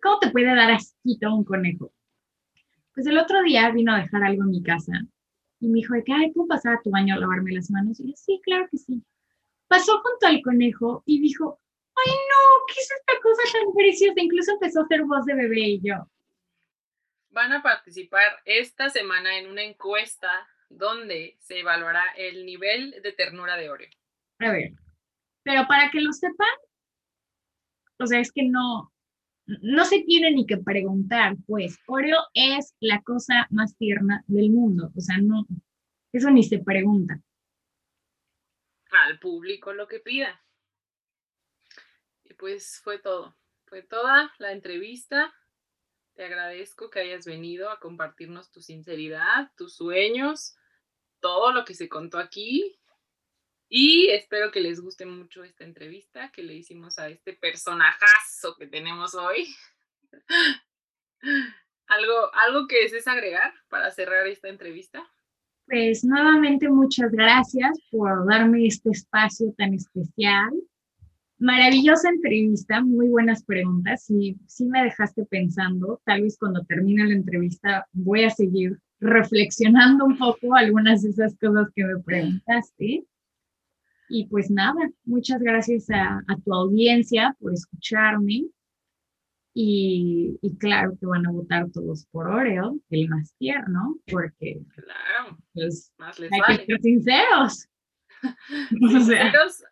cómo 0.00 0.18
te 0.20 0.30
puede 0.30 0.54
dar 0.54 0.70
asquito 0.70 1.34
un 1.34 1.44
conejo? 1.44 1.92
Pues 2.94 3.06
el 3.06 3.18
otro 3.18 3.42
día 3.42 3.70
vino 3.72 3.92
a 3.92 3.98
dejar 3.98 4.22
algo 4.22 4.44
en 4.44 4.50
mi 4.50 4.62
casa 4.62 4.92
y 5.58 5.68
me 5.68 5.78
dijo, 5.78 5.94
ay, 5.94 6.30
¿puedo 6.32 6.46
pasar 6.46 6.74
a 6.74 6.82
tu 6.82 6.90
baño 6.90 7.14
a 7.14 7.18
lavarme 7.18 7.52
las 7.52 7.70
manos? 7.70 7.98
Y 7.98 8.10
yo, 8.10 8.14
sí, 8.16 8.40
claro 8.44 8.68
que 8.70 8.78
sí. 8.78 9.02
Pasó 9.66 9.92
junto 10.02 10.26
al 10.26 10.40
conejo 10.42 11.02
y 11.04 11.20
dijo, 11.20 11.58
ay 11.96 12.12
no, 12.12 12.66
¿qué 12.66 12.80
es 12.80 12.90
esta 12.90 13.20
cosa 13.22 13.42
tan 13.52 13.72
preciosa? 13.74 14.14
Incluso 14.16 14.52
empezó 14.52 14.80
a 14.80 14.84
hacer 14.84 15.04
voz 15.04 15.24
de 15.24 15.34
bebé 15.34 15.60
y 15.60 15.80
yo. 15.82 16.08
Van 17.30 17.52
a 17.52 17.62
participar 17.62 18.40
esta 18.44 18.90
semana 18.90 19.38
en 19.38 19.48
una 19.48 19.62
encuesta 19.62 20.48
donde 20.68 21.36
se 21.40 21.60
evaluará 21.60 22.04
el 22.16 22.46
nivel 22.46 23.00
de 23.02 23.12
ternura 23.12 23.56
de 23.56 23.70
Oreo. 23.70 23.90
A 24.38 24.50
ver, 24.50 24.72
pero 25.42 25.66
para 25.66 25.90
que 25.90 26.00
lo 26.00 26.12
sepan, 26.12 26.48
o 27.98 28.06
sea, 28.06 28.20
es 28.20 28.32
que 28.32 28.42
no, 28.44 28.92
no 29.46 29.84
se 29.84 30.02
tiene 30.02 30.32
ni 30.32 30.46
que 30.46 30.56
preguntar, 30.56 31.36
pues 31.46 31.78
Oreo 31.86 32.18
es 32.34 32.74
la 32.80 33.02
cosa 33.02 33.46
más 33.50 33.76
tierna 33.76 34.24
del 34.26 34.50
mundo, 34.50 34.90
o 34.96 35.00
sea, 35.00 35.18
no, 35.18 35.46
eso 36.12 36.30
ni 36.30 36.42
se 36.42 36.58
pregunta. 36.58 37.20
Al 38.90 39.18
público 39.18 39.72
lo 39.72 39.86
que 39.88 40.00
pida. 40.00 40.40
Y 42.24 42.34
pues 42.34 42.80
fue 42.82 42.98
todo, 42.98 43.36
fue 43.66 43.82
toda 43.82 44.32
la 44.38 44.52
entrevista. 44.52 45.32
Te 46.14 46.24
agradezco 46.24 46.90
que 46.90 47.00
hayas 47.00 47.26
venido 47.26 47.70
a 47.70 47.80
compartirnos 47.80 48.50
tu 48.50 48.60
sinceridad, 48.60 49.50
tus 49.56 49.76
sueños, 49.76 50.56
todo 51.20 51.52
lo 51.52 51.64
que 51.64 51.74
se 51.74 51.88
contó 51.88 52.18
aquí. 52.18 52.78
Y 53.68 54.08
espero 54.10 54.50
que 54.50 54.60
les 54.60 54.80
guste 54.80 55.06
mucho 55.06 55.42
esta 55.42 55.64
entrevista 55.64 56.30
que 56.30 56.42
le 56.42 56.54
hicimos 56.54 56.98
a 56.98 57.08
este 57.08 57.32
personajazo 57.32 58.56
que 58.56 58.66
tenemos 58.66 59.14
hoy. 59.14 59.46
¿Algo, 61.86 62.34
algo 62.34 62.66
que 62.66 62.82
desees 62.82 63.08
agregar 63.08 63.52
para 63.68 63.90
cerrar 63.90 64.26
esta 64.26 64.48
entrevista? 64.48 65.04
Pues 65.66 66.04
nuevamente 66.04 66.68
muchas 66.68 67.10
gracias 67.10 67.78
por 67.90 68.26
darme 68.26 68.66
este 68.66 68.90
espacio 68.90 69.52
tan 69.56 69.74
especial. 69.74 70.52
Maravillosa 71.38 72.10
entrevista, 72.10 72.80
muy 72.80 73.08
buenas 73.08 73.44
preguntas 73.44 74.08
y 74.08 74.36
sí 74.46 74.66
me 74.66 74.84
dejaste 74.84 75.26
pensando, 75.26 76.00
tal 76.04 76.22
vez 76.22 76.38
cuando 76.38 76.64
termine 76.64 77.06
la 77.06 77.14
entrevista 77.14 77.86
voy 77.92 78.24
a 78.24 78.30
seguir 78.30 78.78
reflexionando 79.00 80.04
un 80.04 80.16
poco 80.16 80.54
algunas 80.54 81.02
de 81.02 81.10
esas 81.10 81.36
cosas 81.36 81.68
que 81.74 81.84
me 81.84 81.98
preguntaste. 82.00 83.04
Y 84.08 84.26
pues 84.26 84.50
nada, 84.50 84.78
muchas 85.04 85.40
gracias 85.40 85.90
a, 85.90 86.22
tu 86.44 86.54
audiencia 86.54 87.34
por 87.40 87.52
escucharme. 87.52 88.44
Y, 89.56 90.38
claro 90.58 90.96
que 90.98 91.06
van 91.06 91.26
a 91.26 91.30
votar 91.30 91.70
todos 91.70 92.06
por 92.06 92.28
Oreo, 92.28 92.78
el 92.90 93.08
más 93.08 93.34
tierno, 93.38 93.96
porque 94.06 94.60
claro, 94.74 95.38
pues, 95.52 95.92
más 95.98 96.18
les 96.18 96.30
hay 96.32 96.58
que 96.58 96.66
ser 96.66 96.80
sinceros. 96.80 97.68
sinceros 98.70 99.64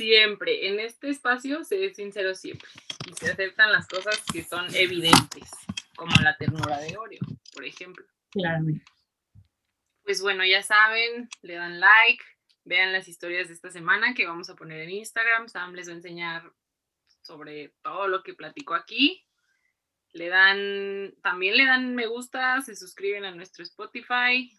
siempre. 0.00 0.68
En 0.68 0.80
este 0.80 1.10
espacio 1.10 1.62
se 1.62 1.84
es 1.84 1.96
sincero 1.96 2.34
siempre. 2.34 2.68
Y 3.06 3.12
se 3.12 3.30
aceptan 3.30 3.70
las 3.70 3.86
cosas 3.86 4.18
que 4.32 4.42
son 4.42 4.74
evidentes, 4.74 5.50
como 5.94 6.14
la 6.22 6.36
ternura 6.38 6.78
de 6.78 6.96
Oreo, 6.96 7.20
por 7.52 7.66
ejemplo. 7.66 8.06
Claramente. 8.30 8.84
Pues 10.02 10.22
bueno, 10.22 10.42
ya 10.46 10.62
saben, 10.62 11.28
le 11.42 11.54
dan 11.54 11.80
like, 11.80 12.24
vean 12.64 12.94
las 12.94 13.08
historias 13.08 13.48
de 13.48 13.54
esta 13.54 13.70
semana 13.70 14.14
que 14.14 14.26
vamos 14.26 14.48
a 14.48 14.56
poner 14.56 14.80
en 14.80 14.90
Instagram. 14.90 15.48
Sam 15.48 15.74
les 15.74 15.88
va 15.88 15.92
a 15.92 15.96
enseñar 15.96 16.50
sobre 17.20 17.74
todo 17.82 18.08
lo 18.08 18.22
que 18.22 18.32
platico 18.32 18.72
aquí. 18.74 19.26
Le 20.12 20.28
dan, 20.28 21.14
también 21.22 21.58
le 21.58 21.66
dan 21.66 21.94
me 21.94 22.06
gusta, 22.06 22.62
se 22.62 22.74
suscriben 22.74 23.26
a 23.26 23.32
nuestro 23.32 23.62
Spotify. 23.64 24.50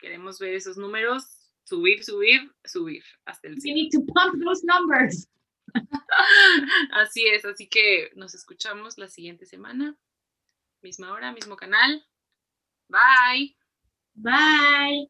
Queremos 0.00 0.38
ver 0.38 0.54
esos 0.54 0.78
números. 0.78 1.37
Subir, 1.68 2.02
subir, 2.02 2.50
subir 2.64 3.04
hasta 3.26 3.48
el 3.48 3.56
We 3.62 3.74
need 3.74 3.90
to 3.90 4.00
pump 4.14 4.42
those 4.42 4.64
numbers. 4.64 5.28
así 6.92 7.26
es, 7.28 7.44
así 7.44 7.68
que 7.68 8.10
nos 8.16 8.34
escuchamos 8.34 8.96
la 8.96 9.08
siguiente 9.08 9.44
semana. 9.44 9.94
Misma 10.80 11.12
hora, 11.12 11.30
mismo 11.30 11.56
canal. 11.56 12.02
Bye. 12.88 13.54
Bye. 14.14 15.06